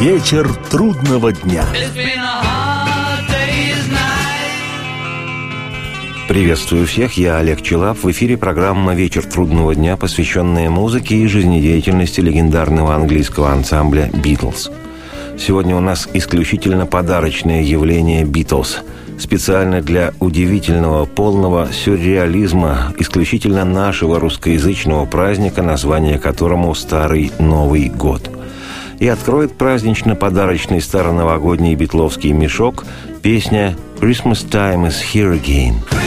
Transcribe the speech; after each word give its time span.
Вечер 0.00 0.46
трудного 0.70 1.32
дня. 1.32 1.64
Приветствую 6.28 6.86
всех, 6.86 7.14
я 7.16 7.38
Олег 7.38 7.62
Челап. 7.62 8.04
В 8.04 8.10
эфире 8.10 8.36
программа 8.36 8.94
«Вечер 8.94 9.24
трудного 9.24 9.74
дня», 9.74 9.96
посвященная 9.96 10.68
музыке 10.68 11.16
и 11.16 11.26
жизнедеятельности 11.26 12.20
легендарного 12.20 12.94
английского 12.94 13.50
ансамбля 13.50 14.10
«Битлз». 14.12 14.70
Сегодня 15.38 15.74
у 15.74 15.80
нас 15.80 16.06
исключительно 16.12 16.84
подарочное 16.84 17.62
явление 17.62 18.24
«Битлз», 18.24 18.82
специально 19.18 19.80
для 19.80 20.12
удивительного 20.20 21.06
полного 21.06 21.70
сюрреализма, 21.72 22.92
исключительно 22.98 23.64
нашего 23.64 24.20
русскоязычного 24.20 25.06
праздника, 25.06 25.62
название 25.62 26.18
которому 26.18 26.74
«Старый 26.74 27.32
Новый 27.38 27.88
год» 27.88 28.35
и 28.98 29.08
откроет 29.08 29.56
празднично-подарочный 29.56 30.80
староновогодний 30.80 31.74
битловский 31.74 32.32
мешок 32.32 32.84
песня 33.22 33.76
«Christmas 34.00 34.48
time 34.48 34.86
is 34.86 34.96
here 35.12 35.32
again». 35.32 36.05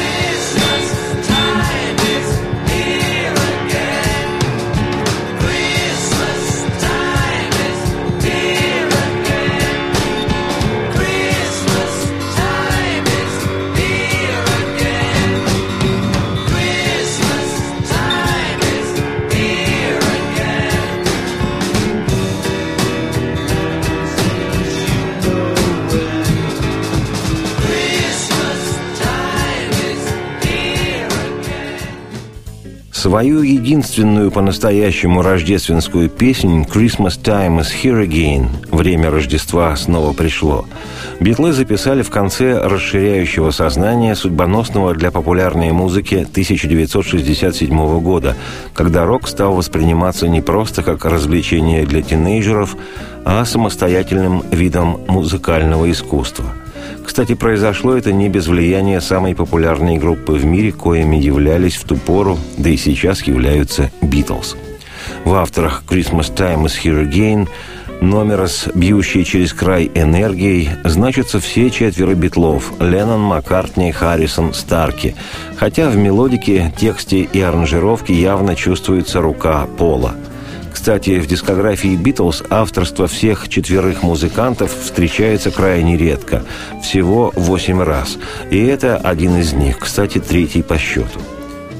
Свою 32.99 33.43
единственную 33.43 34.29
по-настоящему 34.29 35.21
рождественскую 35.21 36.09
песнь 36.09 36.63
«Christmas 36.63 37.17
Time 37.17 37.61
is 37.61 37.67
Here 37.81 38.05
Again» 38.05 38.49
«Время 38.75 39.09
Рождества 39.09 39.73
снова 39.77 40.11
пришло» 40.11 40.65
Битлы 41.21 41.53
записали 41.53 42.01
в 42.01 42.09
конце 42.09 42.59
расширяющего 42.59 43.51
сознания 43.51 44.15
судьбоносного 44.15 44.93
для 44.95 45.11
популярной 45.11 45.71
музыки 45.71 46.27
1967 46.29 48.01
года, 48.01 48.35
когда 48.73 49.05
рок 49.05 49.29
стал 49.29 49.53
восприниматься 49.53 50.27
не 50.27 50.41
просто 50.41 50.83
как 50.83 51.05
развлечение 51.05 51.85
для 51.85 52.01
тинейджеров, 52.01 52.75
а 53.23 53.45
самостоятельным 53.45 54.43
видом 54.51 54.99
музыкального 55.07 55.89
искусства– 55.89 56.47
кстати, 57.09 57.33
произошло 57.33 57.97
это 57.97 58.13
не 58.13 58.29
без 58.29 58.45
влияния 58.45 59.01
самой 59.01 59.33
популярной 59.33 59.97
группы 59.97 60.33
в 60.33 60.45
мире, 60.45 60.71
коими 60.71 61.15
являлись 61.15 61.75
в 61.75 61.83
ту 61.83 61.95
пору, 61.95 62.37
да 62.59 62.69
и 62.69 62.77
сейчас 62.77 63.23
являются 63.23 63.89
«Битлз». 64.03 64.55
В 65.25 65.33
авторах 65.33 65.81
«Christmas 65.89 66.31
Time 66.31 66.65
is 66.65 66.73
Here 66.79 67.03
Again» 67.03 67.49
номера 67.99 68.45
с 68.45 68.67
бьющей 68.75 69.23
через 69.25 69.53
край 69.53 69.89
энергией 69.95 70.69
значатся 70.83 71.39
все 71.39 71.71
четверо 71.71 72.13
битлов– 72.13 72.73
Леннон, 72.79 73.21
Маккартни, 73.21 73.91
Харрисон, 73.91 74.53
Старки. 74.53 75.15
Хотя 75.57 75.89
в 75.89 75.95
мелодике, 75.97 76.71
тексте 76.77 77.21
и 77.21 77.41
аранжировке 77.41 78.13
явно 78.13 78.55
чувствуется 78.55 79.19
рука 79.19 79.65
Пола– 79.79 80.13
кстати, 80.79 81.19
в 81.19 81.27
дискографии 81.27 81.97
«Битлз» 81.97 82.41
авторство 82.49 83.05
всех 83.07 83.49
четверых 83.49 84.01
музыкантов 84.01 84.73
встречается 84.73 85.51
крайне 85.51 85.97
редко, 85.97 86.45
всего 86.81 87.33
восемь 87.35 87.81
раз. 87.81 88.17
И 88.49 88.65
это 88.65 88.95
один 88.95 89.35
из 89.35 89.51
них, 89.51 89.79
кстати, 89.79 90.19
третий 90.19 90.61
по 90.61 90.77
счету. 90.77 91.19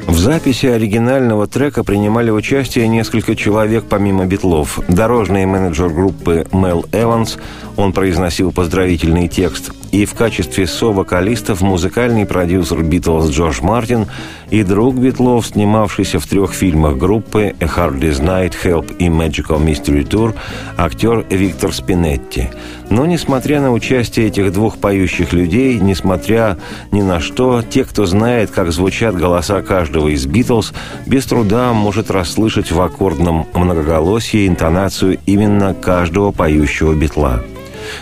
В 0.06 0.18
записи 0.20 0.66
оригинального 0.66 1.48
трека 1.48 1.86
принимали 1.86 2.30
участие 2.30 2.90
несколько 2.90 3.38
человек 3.38 3.86
помимо 3.88 4.26
битлов. 4.26 4.82
Дорожный 4.90 5.46
менеджер 5.46 5.88
группы 5.88 6.46
Мел 6.52 6.86
Эванс, 6.92 7.38
он 7.78 7.94
произносил 7.94 8.52
поздравительный 8.52 9.30
текст, 9.30 9.72
и 9.92 10.06
в 10.06 10.14
качестве 10.14 10.68
со-вокалистов 10.68 11.62
музыкальный 11.62 12.26
продюсер 12.26 12.84
Битлз 12.84 13.30
Джордж 13.30 13.62
Мартин 13.62 14.08
и 14.50 14.64
друг 14.64 14.96
Битлов, 14.96 15.48
снимавшийся 15.48 16.20
в 16.20 16.28
трех 16.28 16.54
фильмах 16.54 16.98
группы 16.98 17.56
«A 17.60 17.66
Hard 17.66 18.00
Day's 18.00 18.22
Night», 18.22 18.54
«Help» 18.64 18.96
и 18.98 19.08
«Magical 19.08 19.64
Mystery 19.64 20.08
Tour» 20.08 20.36
актер 20.78 21.26
Виктор 21.30 21.74
Спинетти. 21.74 22.50
Но, 22.90 23.06
несмотря 23.06 23.62
на 23.62 23.72
участие 23.72 24.28
этих 24.28 24.52
двух 24.52 24.78
поющих 24.78 25.34
людей, 25.34 25.80
несмотря 25.80 26.58
ни 26.92 27.02
на 27.02 27.20
что, 27.20 27.62
те, 27.62 27.84
кто 27.84 28.06
знает, 28.06 28.50
как 28.52 28.72
звучат 28.72 29.16
голоса 29.16 29.62
каждого 29.62 30.10
из 30.10 30.26
Битлз, 30.26 30.74
без 31.06 31.26
труда 31.26 31.74
может 31.74 32.10
расслышать 32.10 32.72
в 32.72 32.82
аккордном 32.82 33.48
многоголосии 33.54 34.48
интонацию 34.48 35.20
именно 35.26 35.74
каждого 35.74 36.32
поющего 36.32 36.94
битла. 36.94 37.44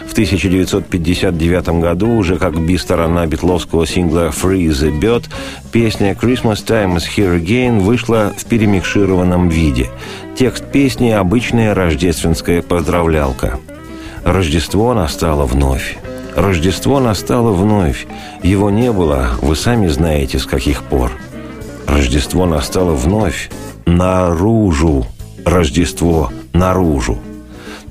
В 0.08 0.12
1959 0.12 1.70
году, 1.82 2.10
уже 2.16 2.38
как 2.38 2.60
би-сторона 2.60 3.26
битловского 3.26 3.86
сингла 3.86 4.30
«Free 4.30 4.68
the 4.68 4.98
Bird», 5.00 5.26
песня 5.72 6.18
«Christmas 6.20 6.66
Time 6.66 6.96
is 6.96 7.04
Here 7.16 7.40
Again» 7.40 7.80
вышла 7.80 8.34
в 8.38 8.46
перемикшированном 8.46 9.50
виде. 9.50 9.90
Текст 10.38 10.72
песни– 10.72 11.10
обычная 11.12 11.74
рождественская 11.74 12.62
поздравлялка. 12.62 13.60
Рождество 14.24 14.94
настало 14.94 15.46
вновь. 15.46 15.98
Рождество 16.36 17.00
настало 17.00 17.52
вновь. 17.52 18.06
Его 18.44 18.70
не 18.70 18.92
было, 18.92 19.32
вы 19.42 19.56
сами 19.56 19.88
знаете, 19.88 20.38
с 20.38 20.46
каких 20.46 20.84
пор. 20.84 21.12
Рождество 21.88 22.46
настало 22.46 22.92
вновь. 22.92 23.50
Наружу. 23.86 25.08
Рождество 25.46 26.32
наружу. 26.54 27.18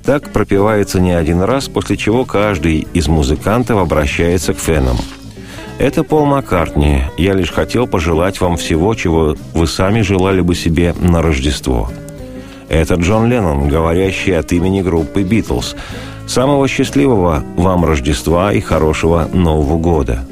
Так 0.06 0.31
пропевается 0.31 1.00
не 1.00 1.11
один 1.11 1.41
раз, 1.41 1.67
после 1.67 1.97
чего 1.97 2.25
каждый 2.25 2.87
из 2.94 3.09
музыкантов 3.09 3.78
обращается 3.78 4.55
к 4.55 4.59
фенам. 4.59 4.97
Это 5.78 6.05
Пол 6.05 6.27
Маккартни. 6.27 7.03
Я 7.19 7.34
лишь 7.34 7.50
хотел 7.50 7.89
пожелать 7.89 8.41
вам 8.41 8.56
всего, 8.56 8.94
чего 8.94 9.34
вы 9.53 9.67
сами 9.67 10.03
желали 10.03 10.43
бы 10.43 10.55
себе 10.55 10.94
на 11.00 11.22
Рождество. 11.22 11.91
Это 12.69 12.94
Джон 12.94 13.28
Леннон, 13.28 13.69
говорящий 13.69 14.39
от 14.39 14.53
имени 14.53 14.81
группы 14.81 15.25
«Битлз». 15.25 15.75
Самого 16.28 16.69
счастливого 16.69 17.44
вам 17.56 17.84
Рождества 17.84 18.53
и 18.53 18.61
хорошего 18.61 19.28
Нового 19.33 19.77
года. 19.77 20.25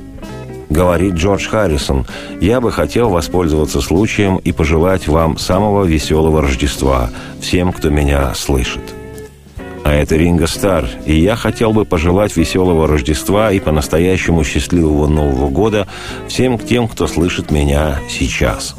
Говорит 0.70 1.14
Джордж 1.14 1.48
Харрисон, 1.48 2.06
я 2.40 2.60
бы 2.60 2.70
хотел 2.70 3.10
воспользоваться 3.10 3.80
случаем 3.80 4.36
и 4.36 4.52
пожелать 4.52 5.08
вам 5.08 5.36
самого 5.36 5.84
веселого 5.84 6.42
Рождества 6.42 7.10
всем, 7.40 7.72
кто 7.72 7.90
меня 7.90 8.34
слышит. 8.34 8.93
А 9.84 9.92
это 9.92 10.16
Ринго 10.16 10.46
Стар, 10.46 10.88
и 11.04 11.14
я 11.14 11.36
хотел 11.36 11.74
бы 11.74 11.84
пожелать 11.84 12.36
веселого 12.36 12.88
Рождества 12.88 13.52
и 13.52 13.60
по-настоящему 13.60 14.42
счастливого 14.42 15.06
Нового 15.06 15.50
года 15.50 15.86
всем 16.26 16.58
тем, 16.58 16.88
кто 16.88 17.06
слышит 17.06 17.50
меня 17.50 17.98
сейчас. 18.08 18.76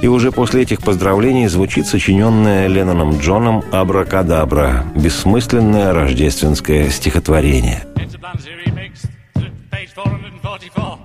И 0.00 0.08
уже 0.08 0.32
после 0.32 0.62
этих 0.62 0.80
поздравлений 0.80 1.48
звучит 1.48 1.86
сочиненное 1.86 2.66
Ленноном 2.66 3.18
Джоном 3.18 3.62
«Абракадабра»– 3.70 4.84
бессмысленное 4.96 5.92
рождественское 5.92 6.88
стихотворение. 6.88 7.84
It's 7.96 8.14
a 10.76 11.01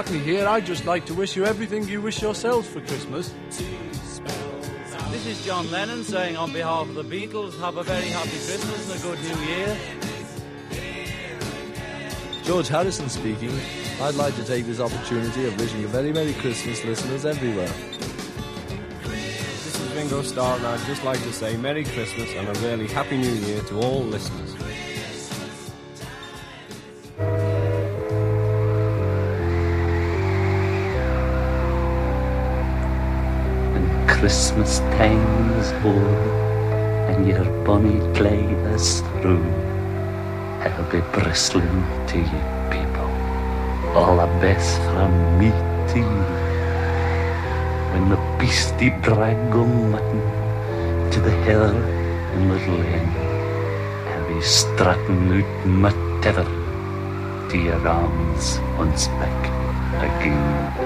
McCartney 0.00 0.22
here. 0.22 0.46
I'd 0.46 0.66
just 0.66 0.86
like 0.86 1.04
to 1.06 1.14
wish 1.14 1.36
you 1.36 1.44
everything 1.44 1.86
you 1.86 2.00
wish 2.00 2.22
yourselves 2.22 2.68
for 2.68 2.80
Christmas. 2.80 3.34
This 5.10 5.26
is 5.26 5.44
John 5.44 5.70
Lennon 5.70 6.04
saying 6.04 6.36
on 6.36 6.52
behalf 6.52 6.88
of 6.88 6.94
the 6.94 7.04
Beatles, 7.04 7.58
have 7.60 7.76
a 7.76 7.82
very 7.82 8.06
happy 8.06 8.30
Christmas 8.30 8.90
and 8.90 8.98
a 8.98 9.02
good 9.02 9.18
New 9.20 9.44
Year. 9.44 9.76
George 12.44 12.68
Harrison 12.68 13.08
speaking. 13.08 13.52
I'd 14.00 14.14
like 14.14 14.34
to 14.36 14.44
take 14.44 14.64
this 14.64 14.80
opportunity 14.80 15.46
of 15.46 15.60
wishing 15.60 15.84
a 15.84 15.88
very 15.88 16.12
Merry 16.12 16.32
Christmas 16.34 16.82
listeners 16.84 17.26
everywhere. 17.26 17.70
This 19.02 19.80
is 19.80 19.94
Ringo 19.94 20.22
Starr 20.22 20.56
and 20.56 20.66
I'd 20.66 20.86
just 20.86 21.04
like 21.04 21.20
to 21.20 21.32
say 21.32 21.56
Merry 21.58 21.84
Christmas 21.84 22.30
and 22.34 22.48
a 22.48 22.60
really 22.60 22.86
Happy 22.88 23.18
New 23.18 23.34
Year 23.34 23.60
to 23.64 23.80
all 23.80 24.02
listeners. 24.04 24.49
Christmas 34.40 34.78
time 34.96 35.50
is 35.60 35.70
o'er 35.84 37.10
and 37.10 37.28
your 37.28 37.44
bonny 37.62 37.98
glade 38.14 38.64
is 38.72 39.02
through. 39.20 39.44
I'll 40.64 40.90
be 40.90 41.02
bristling 41.12 41.84
to 42.08 42.16
you 42.16 42.40
people, 42.72 43.10
all 43.94 44.16
the 44.16 44.32
best 44.40 44.80
from 44.94 45.12
me 45.38 45.50
to 45.92 45.98
you. 45.98 46.22
When 47.92 48.08
the 48.08 48.20
beastie 48.38 48.96
drag 49.02 49.36
on 49.54 49.90
mutton 49.90 50.22
to 51.10 51.20
the 51.20 51.36
hill 51.44 51.76
in 52.32 52.48
the 52.48 52.56
lane, 52.80 53.12
I'll 54.08 54.26
be 54.26 54.40
strutting 54.40 55.20
out 55.36 55.66
my 55.66 55.92
tether 56.22 56.48
to 57.50 57.58
your 57.58 57.86
arms 57.86 58.58
once 58.78 59.06
back 59.20 59.40
again. 60.00 60.79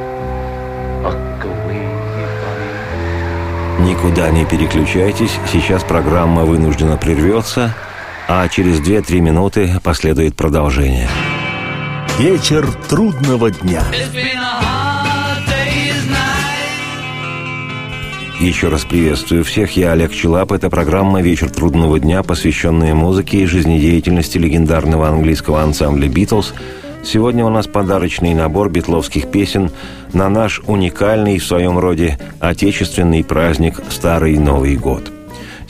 Никуда 3.85 4.31
не 4.31 4.47
переключайтесь, 4.47 5.39
сейчас 5.53 5.85
программа 5.85 6.45
вынуждена 6.45 6.97
прервется, 6.97 7.77
а 8.27 8.49
через 8.49 8.81
2-3 8.81 9.21
минуты 9.21 9.79
последует 9.83 10.37
продолжение. 10.37 11.07
Вечер 12.19 12.67
трудного 12.89 13.51
дня. 13.51 13.83
Еще 18.41 18.69
раз 18.69 18.87
приветствую 18.87 19.45
всех, 19.45 19.77
я 19.77 19.93
Олег 19.93 20.13
Челап. 20.13 20.53
Это 20.53 20.71
программа 20.71 21.21
«Вечер 21.21 21.51
трудного 21.51 22.01
дня», 22.01 22.23
посвященная 22.23 22.95
музыке 22.95 23.39
и 23.39 23.47
жизнедеятельности 23.47 24.39
легендарного 24.39 25.09
английского 25.09 25.63
ансамбля 25.63 26.09
«Битлз». 26.09 26.55
Сегодня 27.05 27.45
у 27.45 27.51
нас 27.51 27.67
подарочный 27.67 28.35
набор 28.35 28.71
битловских 28.71 29.31
песен 29.31 29.71
на 30.12 30.29
наш 30.31 30.61
уникальный 30.67 31.39
в 31.39 31.45
своем 31.45 31.79
роде 31.79 32.19
отечественный 32.41 33.23
праздник 33.23 33.81
Старый 33.91 34.39
Новый 34.39 34.77
год. 34.77 35.12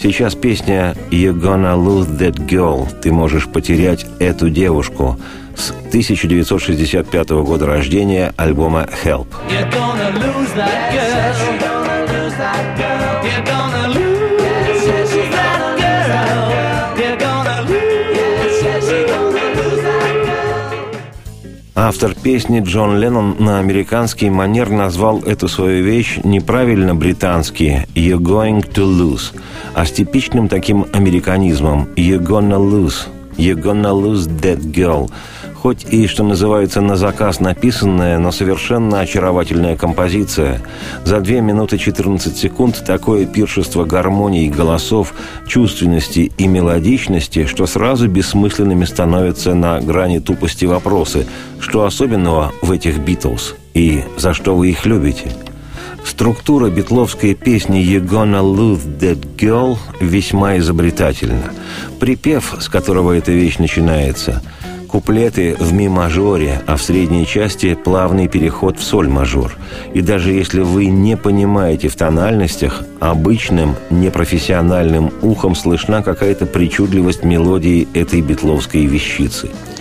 Сейчас 0.01 0.35
песня 0.35 0.95
«You're 1.11 1.39
gonna 1.39 1.77
lose 1.77 2.09
that 2.19 2.37
girl»– 2.47 2.89
«Ты 3.03 3.13
можешь 3.13 3.49
потерять 3.49 4.07
эту 4.21 4.49
девушку» 4.49 5.19
с 5.57 5.71
1965 5.71 7.31
года 7.31 7.67
рождения 7.67 8.33
альбома 8.37 8.89
«Help». 9.05 9.27
You're 9.49 9.71
gonna 9.71 10.13
lose 10.13 10.55
that 10.57 10.93
girl. 10.93 11.64
Автор 21.77 22.15
песни 22.15 22.61
Джон 22.61 22.99
Леннон 22.99 23.35
на 23.41 23.59
американский 23.59 24.31
манер 24.31 24.71
назвал 24.71 25.23
эту 25.23 25.49
свою 25.49 25.83
вещь 25.83 26.21
неправильно 26.23 26.95
британски 26.95 27.89
«You're 27.97 28.21
going 28.21 28.65
to 28.75 28.85
lose», 28.85 29.37
а 29.75 29.85
с 29.85 29.91
типичным 29.91 30.49
таким 30.49 30.87
американизмом 30.93 31.89
«You're 31.97 32.25
gonna 32.25 32.61
lose», 32.61 33.09
«You're 33.37 33.61
gonna 33.61 33.93
lose 33.93 34.29
that 34.41 34.61
girl», 34.73 35.11
хоть 35.65 35.87
и, 35.91 36.07
что 36.07 36.25
называется, 36.25 36.83
на 36.83 36.95
заказ 36.95 37.41
написанная, 37.41 38.19
но 38.19 38.33
совершенно 38.33 39.01
очаровательная 39.01 39.79
композиция. 39.79 40.61
За 41.07 41.21
2 41.21 41.41
минуты 41.41 41.79
14 41.79 42.37
секунд 42.37 42.85
такое 42.87 43.25
пиршество 43.25 43.87
гармоний, 43.87 44.51
голосов, 44.51 45.15
чувственности 45.49 46.31
и 46.37 46.47
мелодичности, 46.47 47.47
что 47.47 47.65
сразу 47.65 48.09
бессмысленными 48.09 48.85
становятся 48.85 49.55
на 49.55 49.81
грани 49.81 50.19
тупости 50.19 50.67
вопросы, 50.67 51.27
что 51.61 51.87
особенного 51.87 52.53
в 52.61 52.71
этих 52.71 52.99
«Битлз» 52.99 53.55
и 53.73 54.05
за 54.19 54.35
что 54.35 54.55
вы 54.55 54.69
их 54.69 54.85
любите– 54.85 55.33
Структура 56.05 56.69
битловской 56.69 57.35
песни 57.35 57.81
«You 57.81 58.07
gonna 58.07 58.43
lose 58.43 58.83
that 59.01 59.37
girl» 59.37 59.79
весьма 60.01 60.59
изобретательна. 60.59 61.51
Припев, 61.99 62.55
с 62.61 62.69
которого 62.69 63.13
эта 63.13 63.33
вещь 63.33 63.57
начинается, 63.57 64.43
куплеты 64.95 65.57
в 65.59 65.73
ми-мажоре, 65.73 66.63
а 66.69 66.77
в 66.77 66.83
средней 66.83 67.27
части 67.27 67.75
плавный 67.75 68.29
переход 68.29 68.79
в 68.79 68.85
соль-мажор. 68.85 69.57
И 69.93 70.01
даже 70.01 70.31
если 70.31 70.61
вы 70.61 70.87
не 70.87 71.17
понимаете 71.17 71.89
в 71.89 71.97
тональностях, 71.97 72.85
обычным 73.01 73.75
непрофессиональным 73.91 75.11
ухом 75.21 75.57
слышна 75.57 76.05
какая-то 76.05 76.47
причудливость 76.47 77.25
мелодии 77.25 77.89
этой 77.93 78.21
битловской 78.21 78.87
вещицы– 78.87 79.51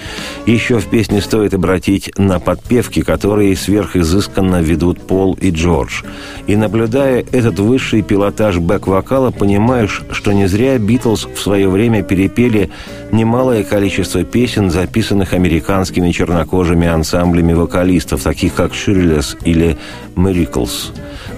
еще 0.51 0.79
в 0.79 0.87
песне 0.87 1.21
стоит 1.21 1.53
обратить 1.53 2.11
на 2.17 2.39
подпевки, 2.39 3.01
которые 3.01 3.55
сверхизысканно 3.55 4.61
ведут 4.61 4.99
Пол 5.01 5.37
и 5.39 5.51
Джордж. 5.51 6.03
И 6.47 6.55
наблюдая 6.55 7.25
этот 7.31 7.59
высший 7.59 8.01
пилотаж 8.01 8.57
бэк-вокала, 8.57 9.31
понимаешь, 9.31 10.01
что 10.11 10.33
не 10.33 10.47
зря 10.47 10.77
Битлз 10.77 11.27
в 11.33 11.39
свое 11.39 11.69
время 11.69 12.03
перепели 12.03 12.71
немалое 13.11 13.63
количество 13.63 14.23
песен, 14.23 14.69
записанных 14.69 15.33
американскими 15.33 16.11
чернокожими 16.11 16.87
ансамблями 16.87 17.53
вокалистов, 17.53 18.23
таких 18.23 18.53
как 18.53 18.73
«Ширлес» 18.73 19.37
или 19.45 19.77
«Miracles». 20.15 20.91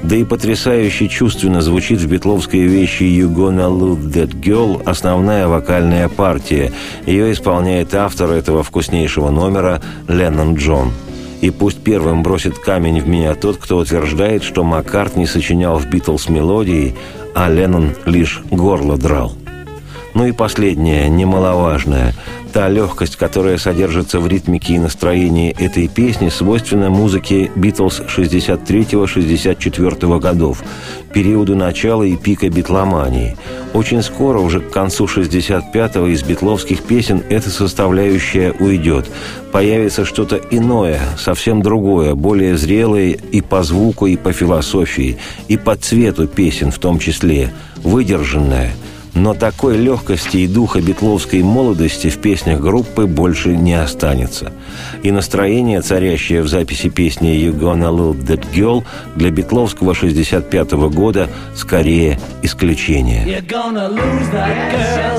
Да 0.06 0.16
и 0.16 0.24
потрясающе 0.24 1.08
чувственно 1.08 1.62
звучит 1.62 2.00
в 2.00 2.08
битловской 2.08 2.60
вещи 2.60 3.02
«You 3.02 3.34
gonna 3.34 3.68
lose 3.68 4.14
that 4.14 4.40
girl» 4.40 4.80
основная 4.86 5.48
вокальная 5.48 6.10
партия. 6.10 6.72
Ее 7.08 7.32
исполняет 7.32 7.96
автор 7.96 8.30
этого 8.30 8.62
вкуснейшего 8.62 9.32
номера 9.32 9.82
Леннон 10.08 10.58
Джон. 10.58 10.92
И 11.42 11.50
пусть 11.50 11.80
первым 11.80 12.22
бросит 12.22 12.60
камень 12.60 13.02
в 13.02 13.08
меня 13.08 13.34
тот, 13.34 13.58
кто 13.58 13.78
утверждает, 13.80 14.44
что 14.44 14.64
Маккартни 14.64 15.26
сочинял 15.26 15.80
в 15.80 15.90
«Битлз» 15.90 16.30
мелодии, 16.30 16.96
а 17.34 17.50
Леннон 17.50 17.96
лишь 18.06 18.44
горло 18.52 18.98
драл. 18.98 19.34
Ну 20.14 20.28
и 20.28 20.34
последнее, 20.34 21.10
немаловажное. 21.10 22.14
Та 22.56 22.70
легкость, 22.70 23.18
которая 23.18 23.58
содержится 23.58 24.22
в 24.22 24.28
ритмике 24.30 24.76
и 24.76 24.80
настроении 24.80 25.54
этой 25.60 25.90
песни, 25.90 26.30
свойственна 26.30 26.90
музыке 26.90 27.52
«Битлз» 27.54 28.00
63-64 28.08 30.20
годов, 30.22 30.64
периоду 31.14 31.58
начала 31.58 32.04
и 32.04 32.16
пика 32.16 32.48
битломании. 32.48 33.36
Очень 33.74 34.02
скоро, 34.02 34.40
уже 34.40 34.62
к 34.62 34.72
концу 34.72 35.04
65-го, 35.04 36.08
из 36.08 36.24
битловских 36.24 36.82
песен 36.84 37.24
эта 37.28 37.50
составляющая 37.50 38.54
уйдет. 38.58 39.12
Появится 39.52 40.06
что-то 40.06 40.38
иное, 40.38 41.02
совсем 41.18 41.62
другое, 41.62 42.16
более 42.16 42.56
зрелое 42.56 43.18
и 43.34 43.42
по 43.42 43.64
звуку, 43.64 44.08
и 44.08 44.16
по 44.16 44.32
философии, 44.32 45.18
и 45.50 45.58
по 45.58 45.76
цвету 45.76 46.26
песен 46.26 46.72
в 46.72 46.80
том 46.80 47.00
числе, 47.00 47.52
выдержанное– 47.84 48.72
но 49.16 49.34
такой 49.34 49.78
легкости 49.78 50.38
и 50.38 50.48
духа 50.48 50.82
битловской 50.82 51.42
молодости 51.42 52.10
в 52.10 52.20
песнях 52.20 52.60
группы 52.60 53.06
больше 53.06 53.56
не 53.56 53.74
останется. 53.74 54.52
И 55.04 55.12
настроение, 55.12 55.82
царящее 55.82 56.42
в 56.42 56.48
записи 56.48 56.90
песни 56.90 57.30
«You 57.30 57.58
gonna 57.58 57.90
love 57.90 58.26
that 58.28 58.46
girl» 58.54 58.84
для 59.16 59.32
битловского 59.32 59.96
65 59.96 60.74
-го 60.74 60.90
года 60.90 61.30
скорее 61.56 62.20
исключение. 62.44 63.26
You're 63.26 63.48
gonna 63.48 63.90
lose 63.90 64.30
that 64.32 64.72
girl. 64.72 65.16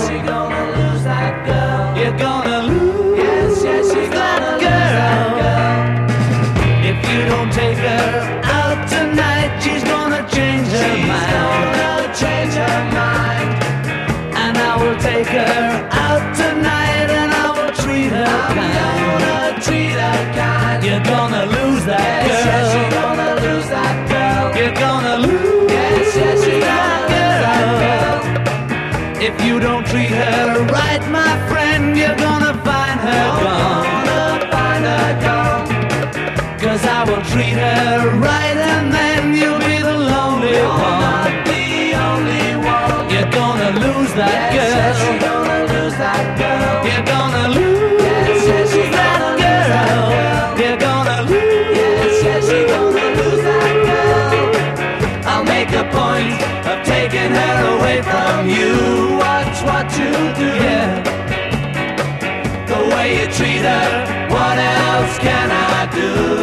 You're 1.96 2.18
gonna 2.18 2.45
Do? 65.92 66.35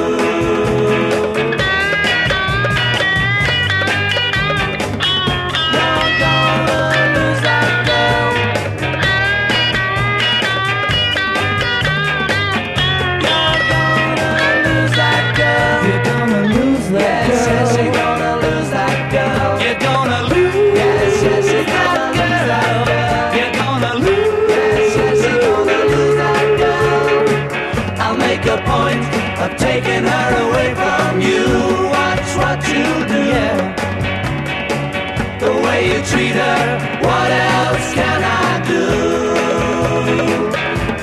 What 37.08 37.30
else 37.32 37.94
can 37.94 38.22
I 38.24 38.52
do? 38.68 38.84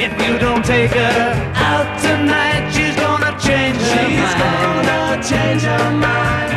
If 0.07 0.13
you 0.25 0.39
don't 0.39 0.65
take 0.65 0.93
her 0.93 1.21
out 1.55 1.89
tonight, 2.01 2.71
she's 2.75 2.97
gonna 2.97 3.33
change 3.39 3.77
her 3.77 4.09
mind. 4.09 4.17
She's 4.17 4.35
gonna 4.43 5.23
change 5.31 5.63
her 5.63 5.91
mind. 6.07 6.53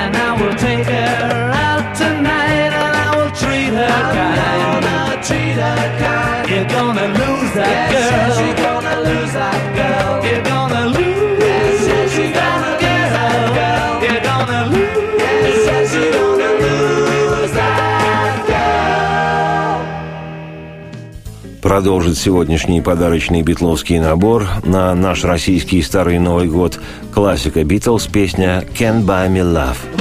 And 0.00 0.16
I 0.16 0.30
will 0.40 0.54
take 0.56 0.86
her 0.86 1.52
out 1.68 1.86
tonight, 1.96 2.72
and 2.80 2.94
I 3.04 3.08
will 3.16 3.32
treat 3.42 3.72
her 3.80 3.92
I'm 4.00 4.14
kind. 4.16 4.84
gonna 4.84 5.22
treat 5.28 5.56
her 5.64 5.84
kind. 6.02 6.48
You're 6.50 6.70
gonna 6.76 7.08
lose 7.20 7.52
that 7.58 7.72
yes, 7.74 7.92
girl. 7.94 8.28
Yes, 8.28 8.40
you're 8.40 8.60
gonna 8.66 8.96
lose 9.08 9.32
that 9.34 9.67
Продолжит 21.78 22.18
сегодняшний 22.18 22.82
подарочный 22.82 23.42
битловский 23.42 24.00
набор 24.00 24.48
на 24.64 24.92
наш 24.96 25.22
российский 25.22 25.80
Старый 25.80 26.18
Новый 26.18 26.48
год 26.48 26.80
классика 27.14 27.62
Битлз 27.62 28.08
песня 28.08 28.64
«Can't 28.76 29.06
Buy 29.06 29.28
Me 29.28 29.44
Love». 29.44 29.97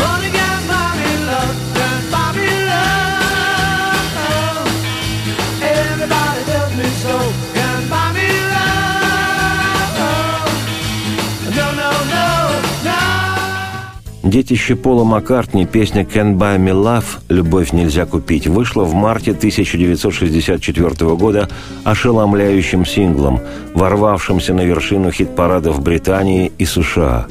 Детище 14.27 14.75
Пола 14.75 15.05
Маккартни, 15.05 15.65
песня 15.65 16.01
«Can't 16.01 16.35
Buy 16.35 16.57
Me 16.57 16.73
Love» 16.73 17.05
«Любовь 17.29 17.71
нельзя 17.71 18.05
купить» 18.05 18.45
вышла 18.45 18.83
в 18.83 18.93
марте 18.93 19.31
1964 19.31 21.15
года 21.15 21.47
ошеломляющим 21.85 22.85
синглом, 22.85 23.39
ворвавшимся 23.73 24.53
на 24.53 24.65
вершину 24.65 25.11
хит-парадов 25.11 25.81
Британии 25.81 26.51
и 26.57 26.65
США. 26.65 27.27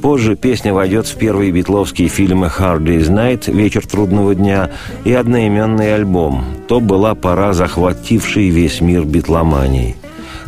Позже 0.00 0.36
песня 0.36 0.72
войдет 0.72 1.08
в 1.08 1.16
первые 1.16 1.50
битловские 1.50 2.06
фильмы 2.06 2.46
«Hard 2.46 2.84
Day's 2.84 3.10
Night» 3.10 3.52
«Вечер 3.52 3.84
трудного 3.84 4.36
дня» 4.36 4.70
и 5.04 5.12
одноименный 5.12 5.96
альбом. 5.96 6.44
То 6.68 6.78
была 6.78 7.16
пора, 7.16 7.54
захватившей 7.54 8.50
весь 8.50 8.80
мир 8.80 9.04
битломании. 9.04 9.96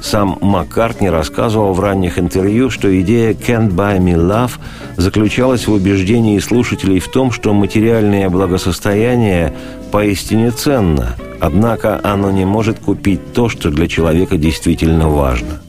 Сам 0.02 0.38
Маккартни 0.40 1.10
рассказывал 1.10 1.72
в 1.72 1.80
ранних 1.80 2.18
интервью, 2.18 2.70
что 2.70 3.00
идея 3.00 3.32
«Can't 3.32 3.70
Buy 3.70 3.98
Me 3.98 4.14
Love» 4.14 4.52
заключалась 4.96 5.66
в 5.66 5.72
убеждении 5.72 6.38
слушателей 6.38 7.00
в 7.00 7.08
том, 7.08 7.32
что 7.32 7.52
материальное 7.52 8.28
благосостояние 8.30 9.52
поистине 9.90 10.50
ценно, 10.50 11.16
однако 11.40 12.00
оно 12.02 12.30
не 12.30 12.44
может 12.44 12.78
купить 12.78 13.32
то, 13.32 13.48
что 13.48 13.70
для 13.70 13.88
человека 13.88 14.36
действительно 14.36 15.08
важно. 15.08 15.60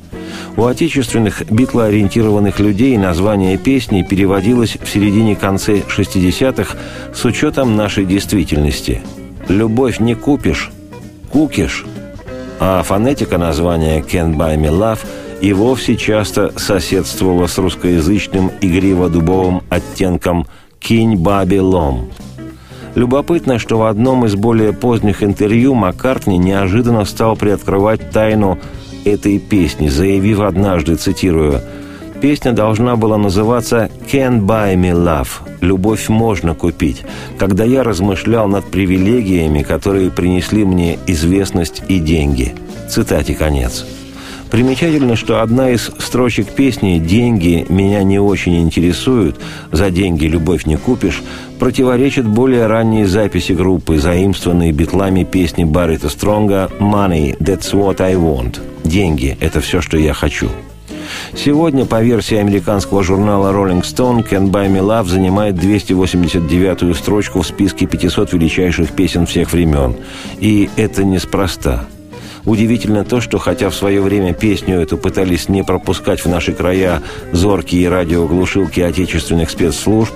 У 0.55 0.65
отечественных 0.65 1.49
битлоориентированных 1.49 2.59
людей 2.59 2.97
название 2.97 3.57
песни 3.57 4.03
переводилось 4.03 4.77
в 4.81 4.89
середине-конце 4.89 5.79
60-х 5.79 6.77
с 7.13 7.25
учетом 7.25 7.75
нашей 7.75 8.05
действительности. 8.05 9.01
«Любовь 9.47 9.99
не 9.99 10.15
купишь, 10.15 10.69
кукиш», 11.31 11.85
а 12.59 12.83
фонетика 12.83 13.37
названия 13.37 14.01
«Can't 14.01 14.35
Buy 14.35 14.57
Me 14.57 14.69
Love» 14.69 14.99
и 15.41 15.53
вовсе 15.53 15.95
часто 15.95 16.51
соседствовала 16.57 17.47
с 17.47 17.57
русскоязычным 17.57 18.51
игриво-дубовым 18.61 19.63
оттенком 19.69 20.45
«Кинь 20.79 21.15
баби 21.15 21.57
лом». 21.57 22.11
Любопытно, 22.95 23.59
что 23.59 23.77
в 23.77 23.85
одном 23.85 24.25
из 24.25 24.35
более 24.35 24.73
поздних 24.73 25.23
интервью 25.23 25.73
Маккартни 25.73 26.37
неожиданно 26.37 27.05
стал 27.05 27.35
приоткрывать 27.35 28.11
тайну 28.11 28.59
этой 29.05 29.39
песни, 29.39 29.87
заявив 29.87 30.41
однажды, 30.41 30.95
цитирую, 30.95 31.61
«Песня 32.21 32.51
должна 32.51 32.97
была 32.97 33.17
называться 33.17 33.89
«Can't 34.11 34.41
buy 34.41 34.75
me 34.75 34.91
love»– 34.91 35.27
«Любовь 35.61 36.09
можно 36.09 36.53
купить», 36.53 37.03
когда 37.37 37.63
я 37.63 37.81
размышлял 37.81 38.49
над 38.49 38.65
привилегиями, 38.65 39.63
которые 39.63 40.11
принесли 40.11 40.65
мне 40.65 40.99
известность 41.07 41.81
и 41.87 41.99
деньги. 41.99 42.53
Цитате 42.89 43.35
конец. 43.35 43.85
Примечательно, 44.51 45.15
что 45.15 45.41
одна 45.41 45.69
из 45.69 45.91
строчек 45.99 46.49
песни 46.49 46.99
«Деньги 46.99 47.65
меня 47.69 48.03
не 48.03 48.19
очень 48.19 48.59
интересуют, 48.59 49.39
за 49.71 49.89
деньги 49.89 50.25
любовь 50.25 50.65
не 50.65 50.75
купишь» 50.75 51.23
противоречит 51.57 52.25
более 52.25 52.67
ранней 52.67 53.05
записи 53.05 53.53
группы, 53.53 53.97
заимствованной 53.97 54.71
битлами 54.71 55.23
песни 55.23 55.63
Баррита 55.63 56.09
Стронга 56.09 56.69
«Money, 56.79 57.37
that's 57.37 57.73
what 57.73 58.01
I 58.01 58.15
want»– 58.15 58.59
«Деньги– 58.83 59.37
это 59.39 59.61
все, 59.61 59.79
что 59.79 59.97
я 59.97 60.13
хочу». 60.13 60.49
Сегодня, 61.35 61.85
по 61.85 62.01
версии 62.01 62.37
американского 62.37 63.03
журнала 63.03 63.53
Rolling 63.53 63.81
Stone, 63.81 64.27
«Can't 64.27 64.51
Buy 64.51 64.67
Me 64.67 64.81
Love» 64.81 65.07
занимает 65.07 65.55
289-ю 65.55 66.93
строчку 66.93 67.41
в 67.41 67.47
списке 67.47 67.85
500 67.85 68.33
величайших 68.33 68.91
песен 68.91 69.25
всех 69.25 69.51
времен. 69.51 69.95
И 70.39 70.69
это 70.75 71.03
неспроста. 71.03 71.85
Удивительно 72.49 73.05
то, 73.05 73.21
что 73.21 73.37
хотя 73.37 73.69
в 73.69 73.75
свое 73.75 74.01
время 74.01 74.33
песню 74.33 74.79
эту 74.79 74.97
пытались 74.97 75.49
не 75.49 75.63
пропускать 75.63 76.25
в 76.25 76.27
наши 76.27 76.51
края 76.51 77.03
зоркие 77.31 77.89
радиоглушилки 77.89 78.79
отечественных 78.79 79.51
спецслужб, 79.51 80.15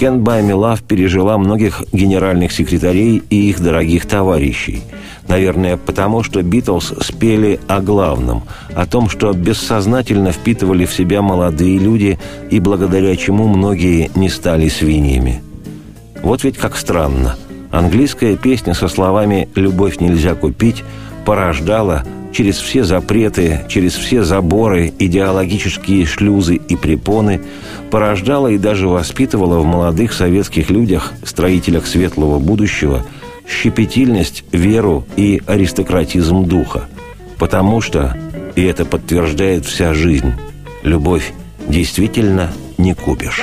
«Can't 0.00 0.20
Buy 0.20 0.40
Me 0.40 0.52
Love» 0.52 0.82
пережила 0.88 1.36
многих 1.36 1.82
генеральных 1.92 2.52
секретарей 2.52 3.22
и 3.28 3.50
их 3.50 3.60
дорогих 3.60 4.06
товарищей. 4.06 4.82
Наверное, 5.28 5.76
потому 5.76 6.22
что 6.22 6.40
«Битлз» 6.40 6.94
спели 7.02 7.60
о 7.68 7.82
главном, 7.82 8.44
о 8.74 8.86
том, 8.86 9.10
что 9.10 9.34
бессознательно 9.34 10.32
впитывали 10.32 10.86
в 10.86 10.94
себя 10.94 11.20
молодые 11.20 11.78
люди 11.78 12.18
и 12.50 12.60
благодаря 12.60 13.14
чему 13.14 13.46
многие 13.46 14.10
не 14.14 14.30
стали 14.30 14.70
свиньями. 14.70 15.42
Вот 16.22 16.44
ведь 16.44 16.56
как 16.56 16.78
странно. 16.78 17.36
Английская 17.70 18.36
песня 18.36 18.72
со 18.72 18.88
словами 18.88 19.50
«любовь 19.54 20.00
нельзя 20.00 20.34
купить» 20.34 20.82
порождала 21.24 22.04
через 22.32 22.58
все 22.58 22.84
запреты, 22.84 23.60
через 23.68 23.94
все 23.94 24.24
заборы, 24.24 24.92
идеологические 24.98 26.04
шлюзы 26.04 26.56
и 26.56 26.76
препоны, 26.76 27.40
порождала 27.90 28.48
и 28.48 28.58
даже 28.58 28.88
воспитывала 28.88 29.60
в 29.60 29.64
молодых 29.64 30.12
советских 30.12 30.70
людях, 30.70 31.12
строителях 31.24 31.86
светлого 31.86 32.38
будущего, 32.38 33.04
щепетильность, 33.48 34.44
веру 34.52 35.06
и 35.16 35.42
аристократизм 35.46 36.44
духа. 36.44 36.88
Потому 37.38 37.80
что, 37.80 38.16
и 38.56 38.62
это 38.62 38.84
подтверждает 38.84 39.64
вся 39.64 39.94
жизнь, 39.94 40.32
любовь 40.82 41.32
действительно 41.68 42.52
не 42.78 42.94
купишь. 42.94 43.42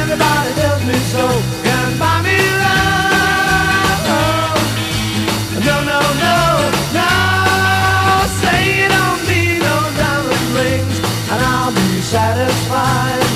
Everybody 0.00 0.50
tells 0.60 0.84
me 0.90 0.96
so, 1.14 1.24
can 1.66 1.90
buy 2.00 2.16
me 2.26 2.38
love. 2.62 4.08
No, 5.68 5.76
no, 5.90 6.00
no, 6.24 6.36
no. 6.98 7.10
Say 8.42 8.88
don't 8.94 9.22
need 9.30 9.58
no 9.68 9.76
diamond 10.00 10.46
rings, 10.58 10.96
and 11.32 11.40
I'll 11.52 11.72
be 11.72 11.88
satisfied. 12.14 13.26